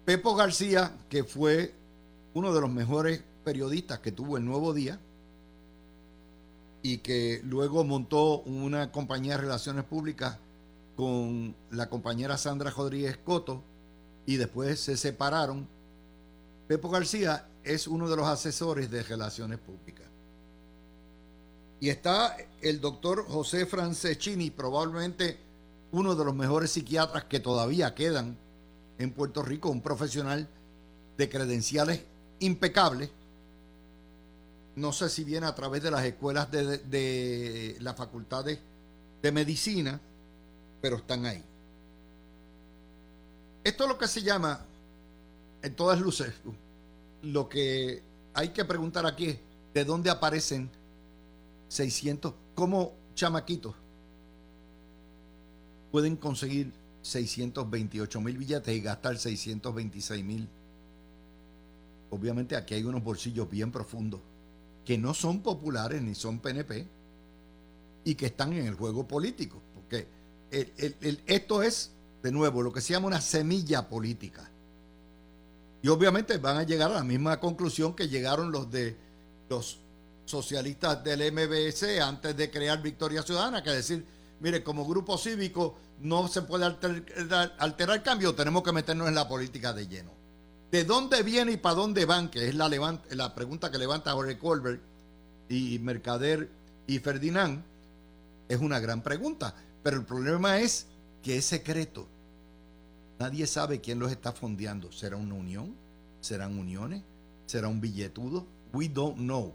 Pepo 0.05 0.35
García, 0.35 0.97
que 1.09 1.23
fue 1.23 1.73
uno 2.33 2.53
de 2.53 2.61
los 2.61 2.69
mejores 2.69 3.21
periodistas 3.43 3.99
que 3.99 4.11
tuvo 4.11 4.37
el 4.37 4.45
Nuevo 4.45 4.73
Día 4.73 4.99
y 6.81 6.99
que 6.99 7.41
luego 7.43 7.83
montó 7.83 8.39
una 8.41 8.91
compañía 8.91 9.33
de 9.33 9.41
relaciones 9.41 9.83
públicas 9.83 10.37
con 10.97 11.55
la 11.69 11.87
compañera 11.87 12.39
Sandra 12.39 12.71
Rodríguez 12.71 13.17
Coto 13.23 13.63
y 14.25 14.35
después 14.37 14.79
se 14.79 14.97
separaron. 14.97 15.67
Pepo 16.67 16.89
García 16.89 17.47
es 17.63 17.87
uno 17.87 18.09
de 18.09 18.17
los 18.17 18.25
asesores 18.25 18.89
de 18.89 19.03
relaciones 19.03 19.59
públicas. 19.59 20.07
Y 21.79 21.89
está 21.89 22.35
el 22.61 22.81
doctor 22.81 23.25
José 23.27 23.67
Francescini, 23.67 24.49
probablemente 24.49 25.37
uno 25.91 26.15
de 26.15 26.25
los 26.25 26.33
mejores 26.33 26.71
psiquiatras 26.71 27.25
que 27.25 27.39
todavía 27.39 27.93
quedan 27.93 28.35
en 28.97 29.11
Puerto 29.11 29.43
Rico, 29.43 29.69
un 29.69 29.81
profesional 29.81 30.47
de 31.15 31.29
credenciales 31.29 32.01
impecables. 32.39 33.11
No 34.75 34.91
sé 34.91 35.09
si 35.09 35.23
viene 35.23 35.45
a 35.45 35.53
través 35.53 35.83
de 35.83 35.91
las 35.91 36.03
escuelas 36.03 36.49
de, 36.49 36.79
de 36.79 37.77
las 37.81 37.95
facultades 37.95 38.57
de 39.21 39.31
medicina 39.31 40.01
pero 40.81 40.97
están 40.97 41.25
ahí. 41.25 41.43
Esto 43.63 43.83
es 43.83 43.89
lo 43.89 43.97
que 43.97 44.07
se 44.07 44.21
llama, 44.21 44.65
en 45.61 45.75
todas 45.75 45.99
luces, 45.99 46.33
lo 47.21 47.49
que 47.49 48.01
hay 48.33 48.49
que 48.49 48.63
preguntar 48.63 49.05
aquí 49.05 49.25
es, 49.25 49.39
¿de 49.73 49.83
dónde 49.83 50.09
aparecen 50.09 50.69
600? 51.67 52.33
¿Cómo 52.55 52.93
chamaquitos 53.15 53.75
pueden 55.91 56.15
conseguir 56.15 56.71
628 57.01 58.21
mil 58.21 58.37
billetes 58.37 58.75
y 58.75 58.81
gastar 58.81 59.17
626 59.17 60.23
mil? 60.23 60.47
Obviamente 62.09 62.55
aquí 62.55 62.75
hay 62.75 62.83
unos 62.83 63.03
bolsillos 63.03 63.49
bien 63.49 63.71
profundos 63.71 64.21
que 64.85 64.97
no 64.97 65.13
son 65.13 65.41
populares 65.41 66.01
ni 66.01 66.15
son 66.15 66.39
PNP 66.39 66.87
y 68.05 68.15
que 68.15 68.27
están 68.27 68.53
en 68.53 68.67
el 68.67 68.75
juego 68.75 69.05
político, 69.05 69.61
esto 70.51 71.61
es, 71.61 71.91
de 72.23 72.31
nuevo, 72.31 72.61
lo 72.61 72.71
que 72.71 72.81
se 72.81 72.93
llama 72.93 73.07
una 73.07 73.21
semilla 73.21 73.87
política. 73.87 74.49
Y 75.81 75.89
obviamente 75.89 76.37
van 76.37 76.57
a 76.57 76.63
llegar 76.63 76.91
a 76.91 76.95
la 76.95 77.03
misma 77.03 77.39
conclusión 77.39 77.95
que 77.95 78.07
llegaron 78.07 78.51
los 78.51 78.69
de 78.71 78.97
los 79.49 79.79
socialistas 80.25 81.03
del 81.03 81.31
MBS 81.31 82.01
antes 82.01 82.35
de 82.35 82.51
crear 82.51 82.81
Victoria 82.81 83.21
Ciudadana, 83.23 83.63
que 83.63 83.69
decir, 83.69 84.05
mire, 84.39 84.63
como 84.63 84.85
grupo 84.85 85.17
cívico 85.17 85.77
no 86.01 86.27
se 86.27 86.41
puede 86.41 86.65
alterar, 86.65 87.55
alterar 87.59 88.03
cambio, 88.03 88.35
tenemos 88.35 88.63
que 88.63 88.71
meternos 88.71 89.07
en 89.07 89.15
la 89.15 89.27
política 89.27 89.73
de 89.73 89.87
lleno. 89.87 90.11
¿De 90.71 90.83
dónde 90.83 91.23
viene 91.23 91.53
y 91.53 91.57
para 91.57 91.75
dónde 91.75 92.05
van? 92.05 92.29
Que 92.29 92.49
es 92.49 92.55
la, 92.55 92.67
la 93.11 93.35
pregunta 93.35 93.71
que 93.71 93.77
levanta 93.77 94.11
Jorge 94.11 94.37
Colbert 94.37 94.81
y 95.49 95.79
Mercader 95.79 96.49
y 96.87 96.99
Ferdinand. 96.99 97.63
Es 98.49 98.59
una 98.59 98.79
gran 98.79 99.01
pregunta. 99.01 99.55
Pero 99.83 99.97
el 99.97 100.05
problema 100.05 100.59
es 100.59 100.87
que 101.23 101.37
es 101.37 101.45
secreto. 101.45 102.07
Nadie 103.19 103.47
sabe 103.47 103.81
quién 103.81 103.99
los 103.99 104.11
está 104.11 104.31
fondeando. 104.31 104.91
¿Será 104.91 105.17
una 105.17 105.33
unión? 105.33 105.75
¿Serán 106.21 106.57
uniones? 106.57 107.01
¿Será 107.45 107.67
un 107.67 107.81
billetudo? 107.81 108.45
We 108.73 108.89
don't 108.89 109.17
know. 109.17 109.53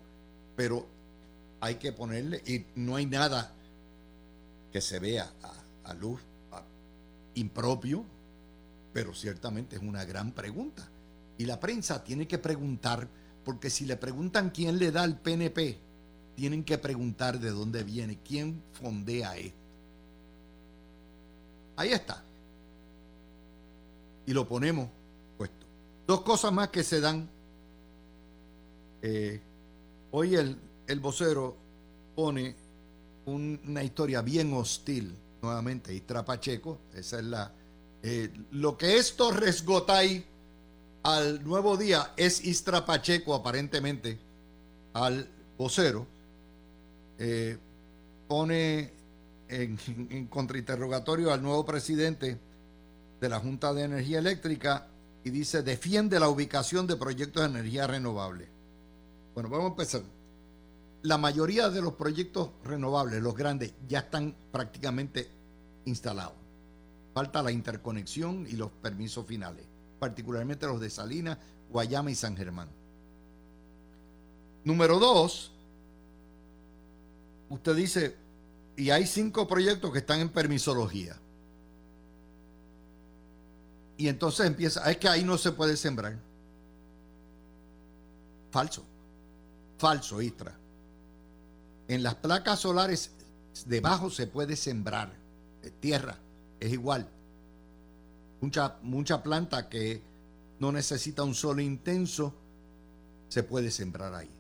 Pero 0.57 0.87
hay 1.61 1.77
que 1.77 1.93
ponerle, 1.93 2.43
y 2.45 2.67
no 2.75 2.97
hay 2.97 3.07
nada 3.07 3.53
que 4.73 4.81
se 4.81 4.99
vea 4.99 5.33
a, 5.85 5.95
luz 5.95 6.21
impropio, 7.35 8.05
pero 8.93 9.15
ciertamente 9.15 9.77
es 9.77 9.83
una 9.83 10.05
gran 10.05 10.33
pregunta. 10.33 10.89
Y 11.39 11.45
la 11.45 11.61
prensa 11.61 12.03
tiene 12.03 12.27
que 12.27 12.39
preguntar, 12.39 13.09
porque 13.45 13.71
si 13.71 13.85
le 13.85 13.97
preguntan 13.97 14.51
quién 14.51 14.79
le 14.79 14.91
da 14.91 15.03
al 15.03 15.21
PNP, 15.21 15.79
tienen 16.35 16.65
que 16.65 16.79
preguntar 16.79 17.39
de 17.39 17.51
dónde 17.51 17.85
viene, 17.85 18.19
quién 18.27 18.63
fondea 18.73 19.37
esto. 19.37 19.62
Ahí 21.77 21.93
está. 21.93 22.23
Y 24.27 24.33
lo 24.33 24.47
ponemos 24.47 24.89
puesto. 25.37 25.67
Dos 26.07 26.21
cosas 26.23 26.53
más 26.53 26.69
que 26.69 26.83
se 26.83 27.01
dan. 27.01 27.29
Eh, 29.03 29.41
hoy 30.13 30.37
el, 30.37 30.57
el, 30.87 31.01
vocero 31.01 31.57
pone 32.15 32.55
una 33.27 33.83
historia 33.83 34.23
bien 34.23 34.53
hostil 34.53 35.17
nuevamente. 35.43 35.95
Y 35.95 36.01
Trapacheco, 36.01 36.79
esa 36.95 37.19
es 37.19 37.25
la. 37.25 37.53
Eh, 38.03 38.33
lo 38.53 38.77
que 38.77 38.97
es 38.97 39.17
Torres 39.17 39.65
Gotay 39.65 40.25
al 41.03 41.43
nuevo 41.45 41.77
día 41.77 42.13
es 42.17 42.45
Istra 42.45 42.85
Pacheco, 42.87 43.35
aparentemente, 43.35 44.19
al 44.93 45.29
vocero. 45.59 46.07
Eh, 47.19 47.59
pone 48.29 48.93
en, 49.53 50.27
contrainterrogatorio 50.29 51.33
al 51.33 51.43
nuevo 51.43 51.65
presidente 51.65 52.39
de 53.21 53.29
la 53.29 53.39
Junta 53.39 53.73
de 53.73 53.83
Energía 53.83 54.19
Eléctrica 54.19 54.89
y 55.25 55.31
dice, 55.31 55.63
defiende 55.63 56.19
la 56.19 56.29
ubicación 56.29 56.87
de 56.87 56.97
proyectos 56.97 57.43
de 57.43 57.59
energía 57.59 57.87
renovable. 57.87 58.49
Bueno, 59.35 59.49
vamos 59.49 59.67
a 59.67 59.69
empezar. 59.69 60.03
La 61.03 61.19
mayoría 61.19 61.69
de 61.69 61.83
los 61.83 61.95
proyectos 61.95 62.51
renovables, 62.65 63.23
los 63.23 63.37
grandes, 63.37 63.75
ya 63.89 64.01
están 64.01 64.35
prácticamente 64.51 65.29
instalados. 65.85 66.35
Falta 67.13 67.43
la 67.43 67.53
interconexión 67.53 68.47
y 68.49 68.53
los 68.53 68.71
permisos 68.71 69.27
finales, 69.27 69.65
particularmente 69.99 70.67
los 70.67 70.81
de 70.81 70.91
Salinas, 70.91 71.39
Guayama 71.71 72.11
y 72.11 72.15
San 72.15 72.37
Germán. 72.37 72.69
Número 74.65 74.99
dos, 74.99 75.53
usted 77.51 77.75
dice, 77.75 78.22
y 78.77 78.91
hay 78.91 79.07
cinco 79.07 79.47
proyectos 79.47 79.93
que 79.93 79.99
están 79.99 80.21
en 80.21 80.29
permisología. 80.29 81.17
Y 83.97 84.09
entonces 84.09 84.47
empieza, 84.47 84.91
es 84.91 84.97
que 84.97 85.09
ahí 85.09 85.25
no 85.25 85.39
se 85.39 85.53
puede 85.53 85.77
sembrar. 85.77 86.19
Falso. 88.51 88.85
Falso, 89.79 90.21
Istra. 90.21 90.57
En 91.89 92.03
las 92.03 92.15
placas 92.17 92.61
solares 92.61 93.11
debajo 93.67 94.11
se 94.11 94.27
puede 94.27 94.57
sembrar. 94.57 95.13
Tierra, 95.81 96.17
es 96.59 96.73
igual. 96.73 97.09
Mucha, 98.41 98.77
mucha 98.83 99.23
planta 99.23 99.69
que 99.69 100.03
no 100.59 100.73
necesita 100.73 101.23
un 101.23 101.35
sol 101.35 101.61
intenso 101.61 102.35
se 103.29 103.43
puede 103.43 103.71
sembrar 103.71 104.15
ahí. 104.15 104.31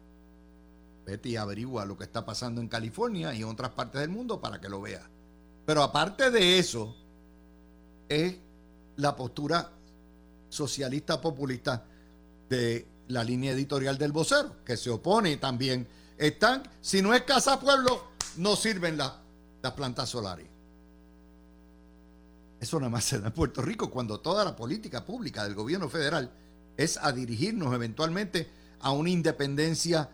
Vete 1.04 1.30
y 1.30 1.36
averigua 1.36 1.84
lo 1.84 1.96
que 1.96 2.04
está 2.04 2.24
pasando 2.24 2.60
en 2.60 2.68
California 2.68 3.34
y 3.34 3.42
en 3.42 3.48
otras 3.48 3.70
partes 3.70 4.00
del 4.00 4.10
mundo 4.10 4.40
para 4.40 4.60
que 4.60 4.68
lo 4.68 4.80
veas. 4.80 5.02
Pero 5.66 5.82
aparte 5.82 6.30
de 6.30 6.58
eso, 6.58 6.94
es 8.08 8.36
la 8.96 9.16
postura 9.16 9.70
socialista 10.48 11.20
populista 11.20 11.84
de 12.48 12.86
la 13.08 13.24
línea 13.24 13.52
editorial 13.52 13.98
del 13.98 14.12
vocero, 14.12 14.56
que 14.64 14.76
se 14.76 14.90
opone 14.90 15.36
también. 15.38 15.86
Están, 16.18 16.62
si 16.80 17.02
no 17.02 17.14
es 17.14 17.22
casa 17.22 17.58
pueblo, 17.58 18.12
no 18.36 18.54
sirven 18.54 18.96
las, 18.96 19.12
las 19.62 19.72
plantas 19.72 20.08
solares. 20.08 20.46
Eso 22.60 22.78
nada 22.78 22.90
más 22.90 23.04
se 23.04 23.18
da 23.18 23.26
en 23.28 23.32
Puerto 23.32 23.60
Rico 23.60 23.90
cuando 23.90 24.20
toda 24.20 24.44
la 24.44 24.54
política 24.54 25.04
pública 25.04 25.42
del 25.42 25.54
gobierno 25.54 25.88
federal 25.88 26.30
es 26.76 26.96
a 26.96 27.10
dirigirnos 27.10 27.74
eventualmente 27.74 28.48
a 28.80 28.92
una 28.92 29.10
independencia 29.10 30.08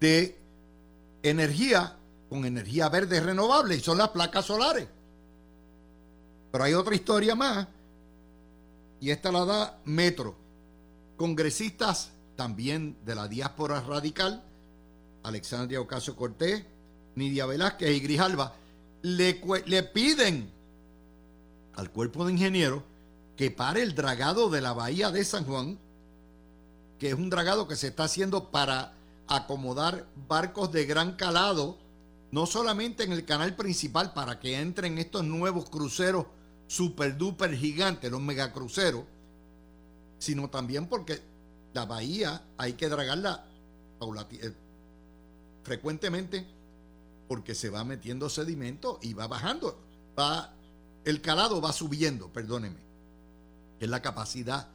de 0.00 0.38
energía 1.22 1.96
con 2.28 2.44
energía 2.44 2.88
verde 2.88 3.20
renovable 3.20 3.76
y 3.76 3.80
son 3.80 3.98
las 3.98 4.10
placas 4.10 4.44
solares. 4.44 4.86
Pero 6.52 6.64
hay 6.64 6.74
otra 6.74 6.94
historia 6.94 7.34
más 7.34 7.66
y 9.00 9.10
esta 9.10 9.32
la 9.32 9.44
da 9.44 9.78
Metro. 9.84 10.36
Congresistas 11.16 12.10
también 12.36 12.96
de 13.04 13.14
la 13.14 13.28
diáspora 13.28 13.80
radical, 13.80 14.42
Alexandria 15.22 15.80
Ocasio 15.80 16.14
Cortés, 16.14 16.64
Nidia 17.16 17.46
Velázquez 17.46 17.96
y 17.96 18.00
Grijalva, 18.00 18.54
le, 19.02 19.40
le 19.66 19.82
piden 19.82 20.50
al 21.74 21.90
cuerpo 21.90 22.24
de 22.24 22.32
ingenieros 22.32 22.82
que 23.36 23.50
pare 23.50 23.82
el 23.82 23.94
dragado 23.94 24.50
de 24.50 24.60
la 24.60 24.72
bahía 24.72 25.10
de 25.10 25.24
San 25.24 25.44
Juan, 25.44 25.78
que 26.98 27.08
es 27.08 27.14
un 27.14 27.30
dragado 27.30 27.68
que 27.68 27.76
se 27.76 27.88
está 27.88 28.04
haciendo 28.04 28.50
para 28.50 28.92
acomodar 29.28 30.06
barcos 30.28 30.72
de 30.72 30.86
gran 30.86 31.12
calado, 31.12 31.78
no 32.30 32.46
solamente 32.46 33.04
en 33.04 33.12
el 33.12 33.24
canal 33.24 33.56
principal 33.56 34.12
para 34.12 34.40
que 34.40 34.58
entren 34.58 34.98
estos 34.98 35.24
nuevos 35.24 35.68
cruceros 35.68 36.26
super 36.66 37.16
duper 37.16 37.56
gigantes, 37.56 38.10
los 38.10 38.20
megacruceros, 38.20 39.04
sino 40.18 40.50
también 40.50 40.86
porque 40.86 41.20
la 41.72 41.84
bahía 41.84 42.42
hay 42.56 42.74
que 42.74 42.88
dragarla 42.88 43.44
eh, 44.30 44.52
frecuentemente 45.62 46.46
porque 47.26 47.54
se 47.54 47.70
va 47.70 47.84
metiendo 47.84 48.28
sedimento 48.28 48.98
y 49.02 49.12
va 49.12 49.26
bajando, 49.26 49.78
va 50.18 50.54
el 51.04 51.20
calado 51.20 51.60
va 51.60 51.72
subiendo, 51.72 52.32
perdóneme, 52.32 52.80
es 53.80 53.88
la 53.88 54.02
capacidad 54.02 54.68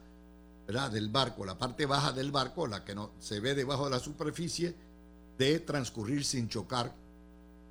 del 0.66 1.08
barco, 1.08 1.44
la 1.44 1.58
parte 1.58 1.84
baja 1.84 2.12
del 2.12 2.30
barco, 2.30 2.66
la 2.66 2.84
que 2.84 2.94
no 2.94 3.10
se 3.18 3.38
ve 3.40 3.54
debajo 3.54 3.84
de 3.84 3.90
la 3.90 3.98
superficie, 3.98 4.74
de 5.36 5.60
transcurrir 5.60 6.24
sin 6.24 6.48
chocar 6.48 6.94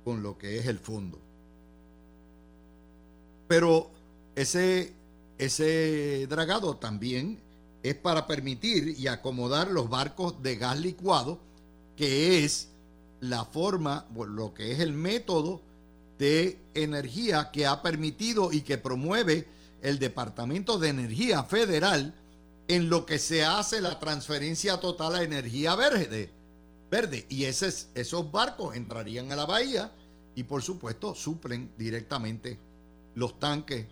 con 0.04 0.22
lo 0.22 0.38
que 0.38 0.58
es 0.58 0.66
el 0.66 0.78
fondo. 0.78 1.18
Pero 3.48 3.90
ese, 4.36 4.92
ese 5.38 6.26
dragado 6.28 6.76
también 6.76 7.40
es 7.82 7.94
para 7.96 8.26
permitir 8.26 8.94
y 8.98 9.08
acomodar 9.08 9.70
los 9.70 9.88
barcos 9.88 10.42
de 10.42 10.56
gas 10.56 10.78
licuado, 10.78 11.38
que 11.96 12.44
es 12.44 12.68
la 13.20 13.44
forma, 13.44 14.06
lo 14.14 14.54
que 14.54 14.72
es 14.72 14.80
el 14.80 14.92
método 14.92 15.60
de 16.18 16.58
energía 16.74 17.50
que 17.50 17.66
ha 17.66 17.82
permitido 17.82 18.52
y 18.52 18.60
que 18.60 18.78
promueve 18.78 19.46
el 19.82 19.98
Departamento 19.98 20.78
de 20.78 20.88
Energía 20.88 21.42
Federal 21.42 22.14
en 22.68 22.88
lo 22.88 23.04
que 23.04 23.18
se 23.18 23.44
hace 23.44 23.80
la 23.80 23.98
transferencia 23.98 24.78
total 24.80 25.16
a 25.16 25.22
energía 25.22 25.74
verde. 25.74 26.30
verde. 26.90 27.26
Y 27.28 27.44
esos 27.44 28.32
barcos 28.32 28.76
entrarían 28.76 29.30
a 29.32 29.36
la 29.36 29.46
bahía 29.46 29.92
y 30.34 30.44
por 30.44 30.62
supuesto 30.62 31.14
suplen 31.14 31.72
directamente 31.76 32.58
los 33.14 33.38
tanques 33.38 33.86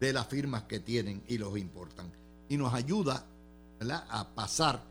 de 0.00 0.12
las 0.12 0.26
firmas 0.26 0.64
que 0.64 0.80
tienen 0.80 1.22
y 1.28 1.38
los 1.38 1.56
importan. 1.58 2.10
Y 2.48 2.56
nos 2.56 2.74
ayuda 2.74 3.24
a 3.80 4.28
pasar 4.34 4.82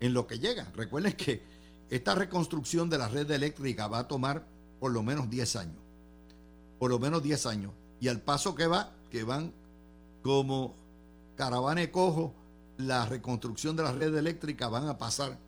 en 0.00 0.12
lo 0.12 0.26
que 0.26 0.38
llega. 0.38 0.70
Recuerden 0.74 1.12
que 1.12 1.42
esta 1.90 2.14
reconstrucción 2.14 2.90
de 2.90 2.98
la 2.98 3.08
red 3.08 3.30
eléctrica 3.30 3.86
va 3.86 4.00
a 4.00 4.08
tomar 4.08 4.44
por 4.80 4.92
lo 4.92 5.02
menos 5.02 5.30
10 5.30 5.56
años. 5.56 5.78
Por 6.78 6.90
lo 6.90 6.98
menos 6.98 7.22
10 7.22 7.46
años. 7.46 7.72
Y 8.00 8.08
al 8.08 8.20
paso 8.20 8.54
que 8.54 8.66
va, 8.66 8.92
que 9.10 9.22
van 9.22 9.52
como 10.22 10.74
caravana 11.36 11.90
cojo 11.90 12.34
la 12.78 13.06
reconstrucción 13.06 13.76
de 13.76 13.82
la 13.82 13.92
red 13.92 14.14
eléctrica 14.14 14.68
van 14.68 14.88
a 14.88 14.98
pasar 14.98 15.38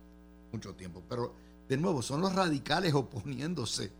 mucho 0.51 0.73
tiempo. 0.75 1.03
Pero 1.07 1.33
de 1.67 1.77
nuevo, 1.77 2.01
son 2.01 2.21
los 2.21 2.33
radicales 2.33 2.93
oponiéndose 2.95 3.91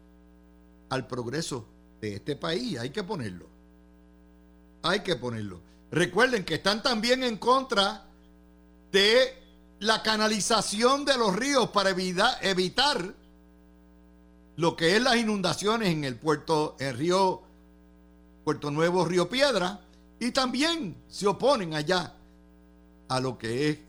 al 0.89 1.07
progreso 1.07 1.65
de 2.01 2.15
este 2.15 2.35
país. 2.35 2.79
Hay 2.79 2.91
que 2.91 3.03
ponerlo. 3.03 3.47
Hay 4.83 5.01
que 5.01 5.15
ponerlo. 5.15 5.61
Recuerden 5.91 6.45
que 6.45 6.55
están 6.55 6.83
también 6.83 7.23
en 7.23 7.37
contra 7.37 8.05
de 8.91 9.33
la 9.79 10.01
canalización 10.01 11.05
de 11.05 11.17
los 11.17 11.35
ríos 11.35 11.69
para 11.69 11.89
evitar, 11.89 13.15
lo 14.55 14.75
que 14.75 14.95
es 14.95 15.01
las 15.01 15.17
inundaciones 15.17 15.89
en 15.89 16.03
el 16.03 16.15
puerto, 16.15 16.75
el 16.79 16.97
río 16.97 17.43
Puerto 18.43 18.71
Nuevo, 18.71 19.05
Río 19.05 19.29
Piedra, 19.29 19.81
y 20.19 20.31
también 20.31 20.95
se 21.07 21.27
oponen 21.27 21.75
allá 21.75 22.16
a 23.07 23.19
lo 23.19 23.37
que 23.37 23.69
es. 23.69 23.79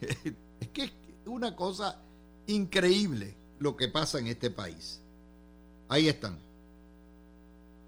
es 0.60 0.68
que 0.68 0.84
es 0.84 0.92
una 1.26 1.54
cosa 1.56 2.00
increíble 2.46 3.36
lo 3.58 3.76
que 3.76 3.88
pasa 3.88 4.18
en 4.18 4.26
este 4.26 4.50
país. 4.50 5.00
Ahí 5.88 6.08
están. 6.08 6.38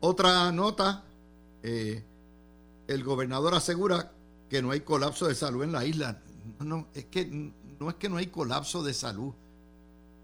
Otra 0.01 0.53
nota, 0.53 1.05
eh, 1.63 2.03
el 2.87 3.03
gobernador 3.03 3.55
asegura 3.55 4.13
que 4.49 4.63
no 4.63 4.71
hay 4.71 4.81
colapso 4.81 5.27
de 5.27 5.35
salud 5.35 5.65
en 5.65 5.73
la 5.73 5.85
isla. 5.85 6.23
No, 6.61 6.89
es 6.95 7.07
que 7.07 7.53
no 7.79 7.89
es 7.89 7.97
que 7.97 8.09
no 8.09 8.19
hay 8.19 8.27
colapso 8.29 8.83
de 8.83 8.95
salud. 8.95 9.33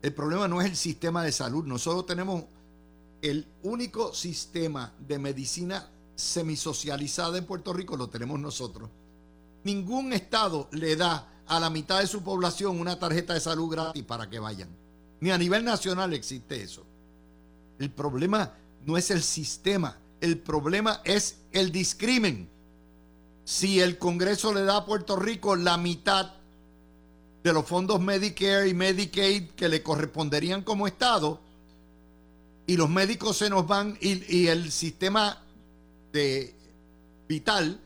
El 0.03 0.14
problema 0.14 0.49
no 0.49 0.61
es 0.61 0.68
el 0.68 0.76
sistema 0.76 1.22
de 1.24 1.32
salud. 1.32 1.64
Nosotros 1.64 2.07
tenemos 2.07 2.45
el 3.22 3.47
único 3.62 4.14
sistema 4.14 4.93
de 4.99 5.18
medicina 5.18 5.88
semisocializada 6.14 7.38
en 7.38 7.47
Puerto 7.47 7.72
Rico, 7.72 7.97
lo 7.97 8.09
tenemos 8.09 8.38
nosotros. 8.38 8.91
Ningún 9.65 10.13
estado 10.13 10.69
le 10.73 10.97
da 10.97 11.29
a 11.47 11.61
la 11.61 11.69
mitad 11.69 12.01
de 12.01 12.07
su 12.07 12.23
población 12.23 12.81
una 12.81 12.99
tarjeta 12.99 13.35
de 13.35 13.41
salud 13.41 13.69
gratis 13.69 14.05
para 14.05 14.31
que 14.31 14.39
vayan. 14.39 14.69
Ni 15.21 15.31
a 15.31 15.39
nivel 15.39 15.65
nacional 15.65 16.15
existe 16.15 16.63
eso. 16.63 16.85
El 17.79 17.91
problema 17.91 18.55
no 18.87 18.97
es 18.97 19.11
el 19.11 19.23
sistema, 19.23 19.99
el 20.21 20.39
problema 20.39 21.01
es 21.05 21.39
el 21.53 21.73
discrimen. 21.73 22.49
Si 23.45 23.81
el 23.81 23.99
Congreso 23.99 24.55
le 24.55 24.63
da 24.63 24.77
a 24.77 24.87
Puerto 24.87 25.17
Rico 25.17 25.57
la 25.57 25.77
mitad 25.77 26.35
de 27.43 27.53
los 27.53 27.67
fondos 27.67 28.01
Medicare 28.01 28.69
y 28.69 28.75
Medicaid 28.75 29.51
que 29.51 29.69
le 29.69 29.83
corresponderían 29.83 30.63
como 30.63 30.87
Estado, 30.87 31.41
y 32.67 32.77
los 32.77 32.89
médicos 32.89 33.39
se 33.39 33.51
nos 33.51 33.67
van 33.67 33.99
y, 34.01 34.37
y 34.37 34.47
el 34.47 34.71
sistema 34.71 35.43
de 36.13 36.55
vital 37.29 37.81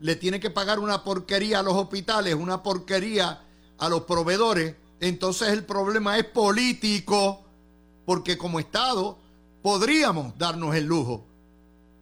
le 0.00 0.16
tiene 0.16 0.40
que 0.40 0.50
pagar 0.50 0.78
una 0.78 1.04
porquería 1.04 1.60
a 1.60 1.62
los 1.62 1.74
hospitales, 1.74 2.34
una 2.34 2.62
porquería 2.62 3.42
a 3.78 3.88
los 3.88 4.02
proveedores, 4.02 4.74
entonces 5.00 5.48
el 5.48 5.64
problema 5.64 6.18
es 6.18 6.24
político, 6.24 7.42
porque 8.04 8.36
como 8.36 8.60
Estado 8.60 9.18
podríamos 9.62 10.36
darnos 10.36 10.74
el 10.74 10.84
lujo. 10.84 11.24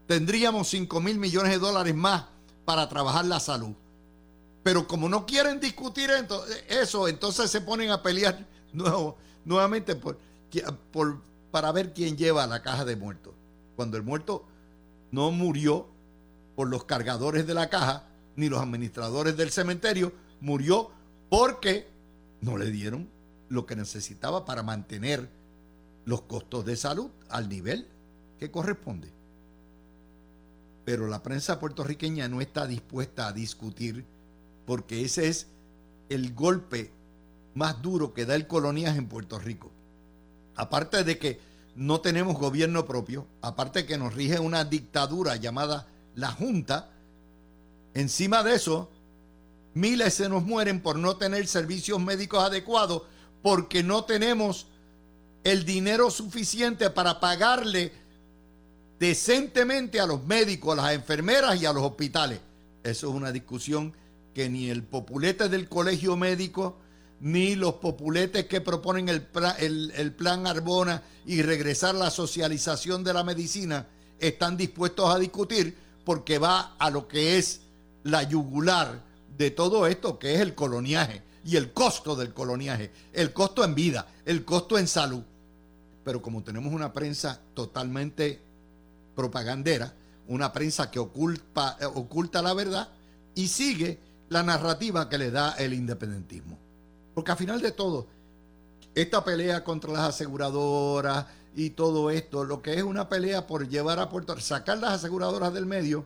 Tendríamos 0.06 0.68
5 0.68 1.00
mil 1.00 1.18
millones 1.18 1.52
de 1.52 1.58
dólares 1.58 1.94
más 1.94 2.24
para 2.64 2.88
trabajar 2.88 3.24
la 3.24 3.40
salud. 3.40 3.74
Pero 4.62 4.86
como 4.86 5.08
no 5.08 5.26
quieren 5.26 5.60
discutir 5.60 6.10
eso, 6.68 7.08
entonces 7.08 7.50
se 7.50 7.60
ponen 7.60 7.90
a 7.90 8.02
pelear 8.02 8.46
nuevamente 9.44 9.96
por, 9.96 10.18
para 11.50 11.72
ver 11.72 11.92
quién 11.92 12.16
lleva 12.16 12.46
la 12.46 12.62
caja 12.62 12.84
de 12.84 12.96
muertos. 12.96 13.34
Cuando 13.76 13.96
el 13.96 14.02
muerto 14.02 14.44
no 15.10 15.30
murió 15.30 15.86
por 16.58 16.68
los 16.68 16.82
cargadores 16.82 17.46
de 17.46 17.54
la 17.54 17.70
caja 17.70 18.02
ni 18.34 18.48
los 18.48 18.60
administradores 18.60 19.36
del 19.36 19.52
cementerio, 19.52 20.12
murió 20.40 20.90
porque 21.30 21.86
no 22.40 22.58
le 22.58 22.72
dieron 22.72 23.08
lo 23.48 23.64
que 23.64 23.76
necesitaba 23.76 24.44
para 24.44 24.64
mantener 24.64 25.28
los 26.04 26.22
costos 26.22 26.64
de 26.64 26.74
salud 26.74 27.10
al 27.28 27.48
nivel 27.48 27.86
que 28.40 28.50
corresponde. 28.50 29.08
pero 30.84 31.06
la 31.06 31.22
prensa 31.22 31.60
puertorriqueña 31.60 32.26
no 32.26 32.40
está 32.40 32.66
dispuesta 32.66 33.28
a 33.28 33.32
discutir 33.32 34.04
porque 34.66 35.04
ese 35.04 35.28
es 35.28 35.46
el 36.08 36.34
golpe 36.34 36.90
más 37.54 37.80
duro 37.80 38.14
que 38.14 38.26
da 38.26 38.34
el 38.34 38.48
coloniaje 38.48 38.98
en 38.98 39.06
Puerto 39.06 39.38
Rico. 39.38 39.70
Aparte 40.56 41.04
de 41.04 41.18
que 41.18 41.38
no 41.76 42.00
tenemos 42.00 42.36
gobierno 42.36 42.84
propio, 42.84 43.28
aparte 43.42 43.82
de 43.82 43.86
que 43.86 43.96
nos 43.96 44.12
rige 44.12 44.40
una 44.40 44.64
dictadura 44.64 45.36
llamada 45.36 45.86
la 46.18 46.32
Junta, 46.32 46.90
encima 47.94 48.42
de 48.42 48.56
eso, 48.56 48.90
miles 49.74 50.14
se 50.14 50.28
nos 50.28 50.42
mueren 50.42 50.80
por 50.80 50.98
no 50.98 51.16
tener 51.16 51.46
servicios 51.46 52.00
médicos 52.00 52.42
adecuados, 52.42 53.02
porque 53.40 53.84
no 53.84 54.04
tenemos 54.04 54.66
el 55.44 55.64
dinero 55.64 56.10
suficiente 56.10 56.90
para 56.90 57.20
pagarle 57.20 57.92
decentemente 58.98 60.00
a 60.00 60.06
los 60.06 60.24
médicos, 60.24 60.76
a 60.76 60.82
las 60.82 60.94
enfermeras 60.94 61.62
y 61.62 61.66
a 61.66 61.72
los 61.72 61.84
hospitales. 61.84 62.40
Eso 62.82 63.08
es 63.08 63.14
una 63.14 63.30
discusión 63.30 63.92
que 64.34 64.48
ni 64.48 64.70
el 64.70 64.82
populete 64.82 65.48
del 65.48 65.68
colegio 65.68 66.16
médico, 66.16 66.78
ni 67.20 67.54
los 67.54 67.74
populetes 67.74 68.46
que 68.46 68.60
proponen 68.60 69.08
el, 69.08 69.22
plan 69.22 70.46
Arbona 70.48 71.00
y 71.26 71.42
regresar 71.42 71.94
la 71.94 72.10
socialización 72.10 73.04
de 73.04 73.12
la 73.12 73.22
medicina 73.22 73.86
están 74.18 74.56
dispuestos 74.56 75.14
a 75.14 75.18
discutir 75.20 75.87
porque 76.08 76.38
va 76.38 76.74
a 76.78 76.88
lo 76.88 77.06
que 77.06 77.36
es 77.36 77.60
la 78.02 78.22
yugular 78.22 79.02
de 79.36 79.50
todo 79.50 79.86
esto, 79.86 80.18
que 80.18 80.34
es 80.34 80.40
el 80.40 80.54
coloniaje 80.54 81.20
y 81.44 81.56
el 81.56 81.74
costo 81.74 82.16
del 82.16 82.32
coloniaje, 82.32 82.90
el 83.12 83.34
costo 83.34 83.62
en 83.62 83.74
vida, 83.74 84.06
el 84.24 84.42
costo 84.46 84.78
en 84.78 84.86
salud. 84.86 85.22
Pero 86.06 86.22
como 86.22 86.42
tenemos 86.42 86.72
una 86.72 86.94
prensa 86.94 87.38
totalmente 87.52 88.40
propagandera, 89.14 89.92
una 90.28 90.50
prensa 90.50 90.90
que 90.90 90.98
oculta, 90.98 91.76
la 92.40 92.54
verdad 92.54 92.88
y 93.34 93.48
sigue 93.48 93.98
la 94.30 94.42
narrativa 94.42 95.10
que 95.10 95.18
le 95.18 95.30
da 95.30 95.56
el 95.58 95.74
independentismo. 95.74 96.56
Porque 97.12 97.32
al 97.32 97.36
final 97.36 97.60
de 97.60 97.72
todo, 97.72 98.06
esta 98.94 99.22
pelea 99.22 99.62
contra 99.62 99.92
las 99.92 100.08
aseguradoras 100.08 101.26
y 101.58 101.70
todo 101.70 102.12
esto, 102.12 102.44
lo 102.44 102.62
que 102.62 102.74
es 102.74 102.84
una 102.84 103.08
pelea 103.08 103.48
por 103.48 103.68
llevar 103.68 103.98
a 103.98 104.08
Puerto 104.08 104.32
Rico, 104.32 104.46
sacar 104.46 104.78
las 104.78 104.92
aseguradoras 104.92 105.52
del 105.52 105.66
medio 105.66 106.04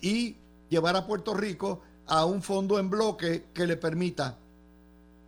y 0.00 0.36
llevar 0.70 0.96
a 0.96 1.06
Puerto 1.06 1.34
Rico 1.34 1.82
a 2.06 2.24
un 2.24 2.42
fondo 2.42 2.78
en 2.78 2.88
bloque 2.88 3.48
que 3.52 3.66
le 3.66 3.76
permita, 3.76 4.38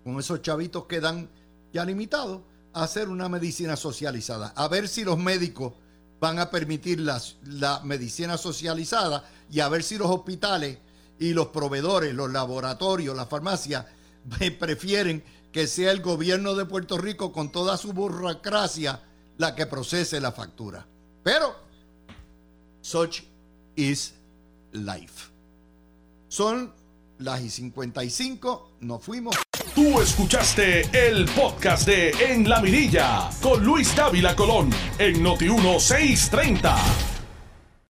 con 0.02 0.18
esos 0.18 0.40
chavitos 0.40 0.86
que 0.86 1.00
dan 1.00 1.28
ya 1.74 1.84
limitados, 1.84 2.40
hacer 2.72 3.10
una 3.10 3.28
medicina 3.28 3.76
socializada. 3.76 4.54
A 4.56 4.66
ver 4.66 4.88
si 4.88 5.04
los 5.04 5.18
médicos 5.18 5.74
van 6.20 6.38
a 6.38 6.50
permitir 6.50 6.98
la 6.98 7.82
medicina 7.84 8.38
socializada 8.38 9.28
y 9.50 9.60
a 9.60 9.68
ver 9.68 9.82
si 9.82 9.98
los 9.98 10.08
hospitales 10.08 10.78
y 11.18 11.34
los 11.34 11.48
proveedores, 11.48 12.14
los 12.14 12.30
laboratorios, 12.30 13.14
las 13.14 13.28
farmacias 13.28 13.84
prefieren 14.58 15.22
que 15.52 15.66
sea 15.66 15.90
el 15.90 16.00
gobierno 16.00 16.54
de 16.54 16.64
Puerto 16.64 16.96
Rico 16.96 17.30
con 17.30 17.52
toda 17.52 17.76
su 17.76 17.92
burocracia 17.92 19.02
la 19.38 19.54
que 19.54 19.66
procese 19.66 20.20
la 20.20 20.32
factura. 20.32 20.86
Pero, 21.22 21.54
such 22.80 23.22
is 23.76 24.14
life. 24.72 25.30
Son 26.28 26.72
las 27.18 27.40
y 27.42 27.50
55, 27.50 28.72
nos 28.80 29.02
fuimos. 29.02 29.36
Tú 29.74 30.00
escuchaste 30.00 30.82
el 31.08 31.26
podcast 31.26 31.86
de 31.86 32.10
En 32.10 32.48
la 32.48 32.60
Mirilla 32.60 33.30
con 33.40 33.64
Luis 33.64 33.94
Dávila 33.94 34.34
Colón 34.34 34.70
en 34.98 35.22
Noti 35.22 35.48
1630. 35.48 37.09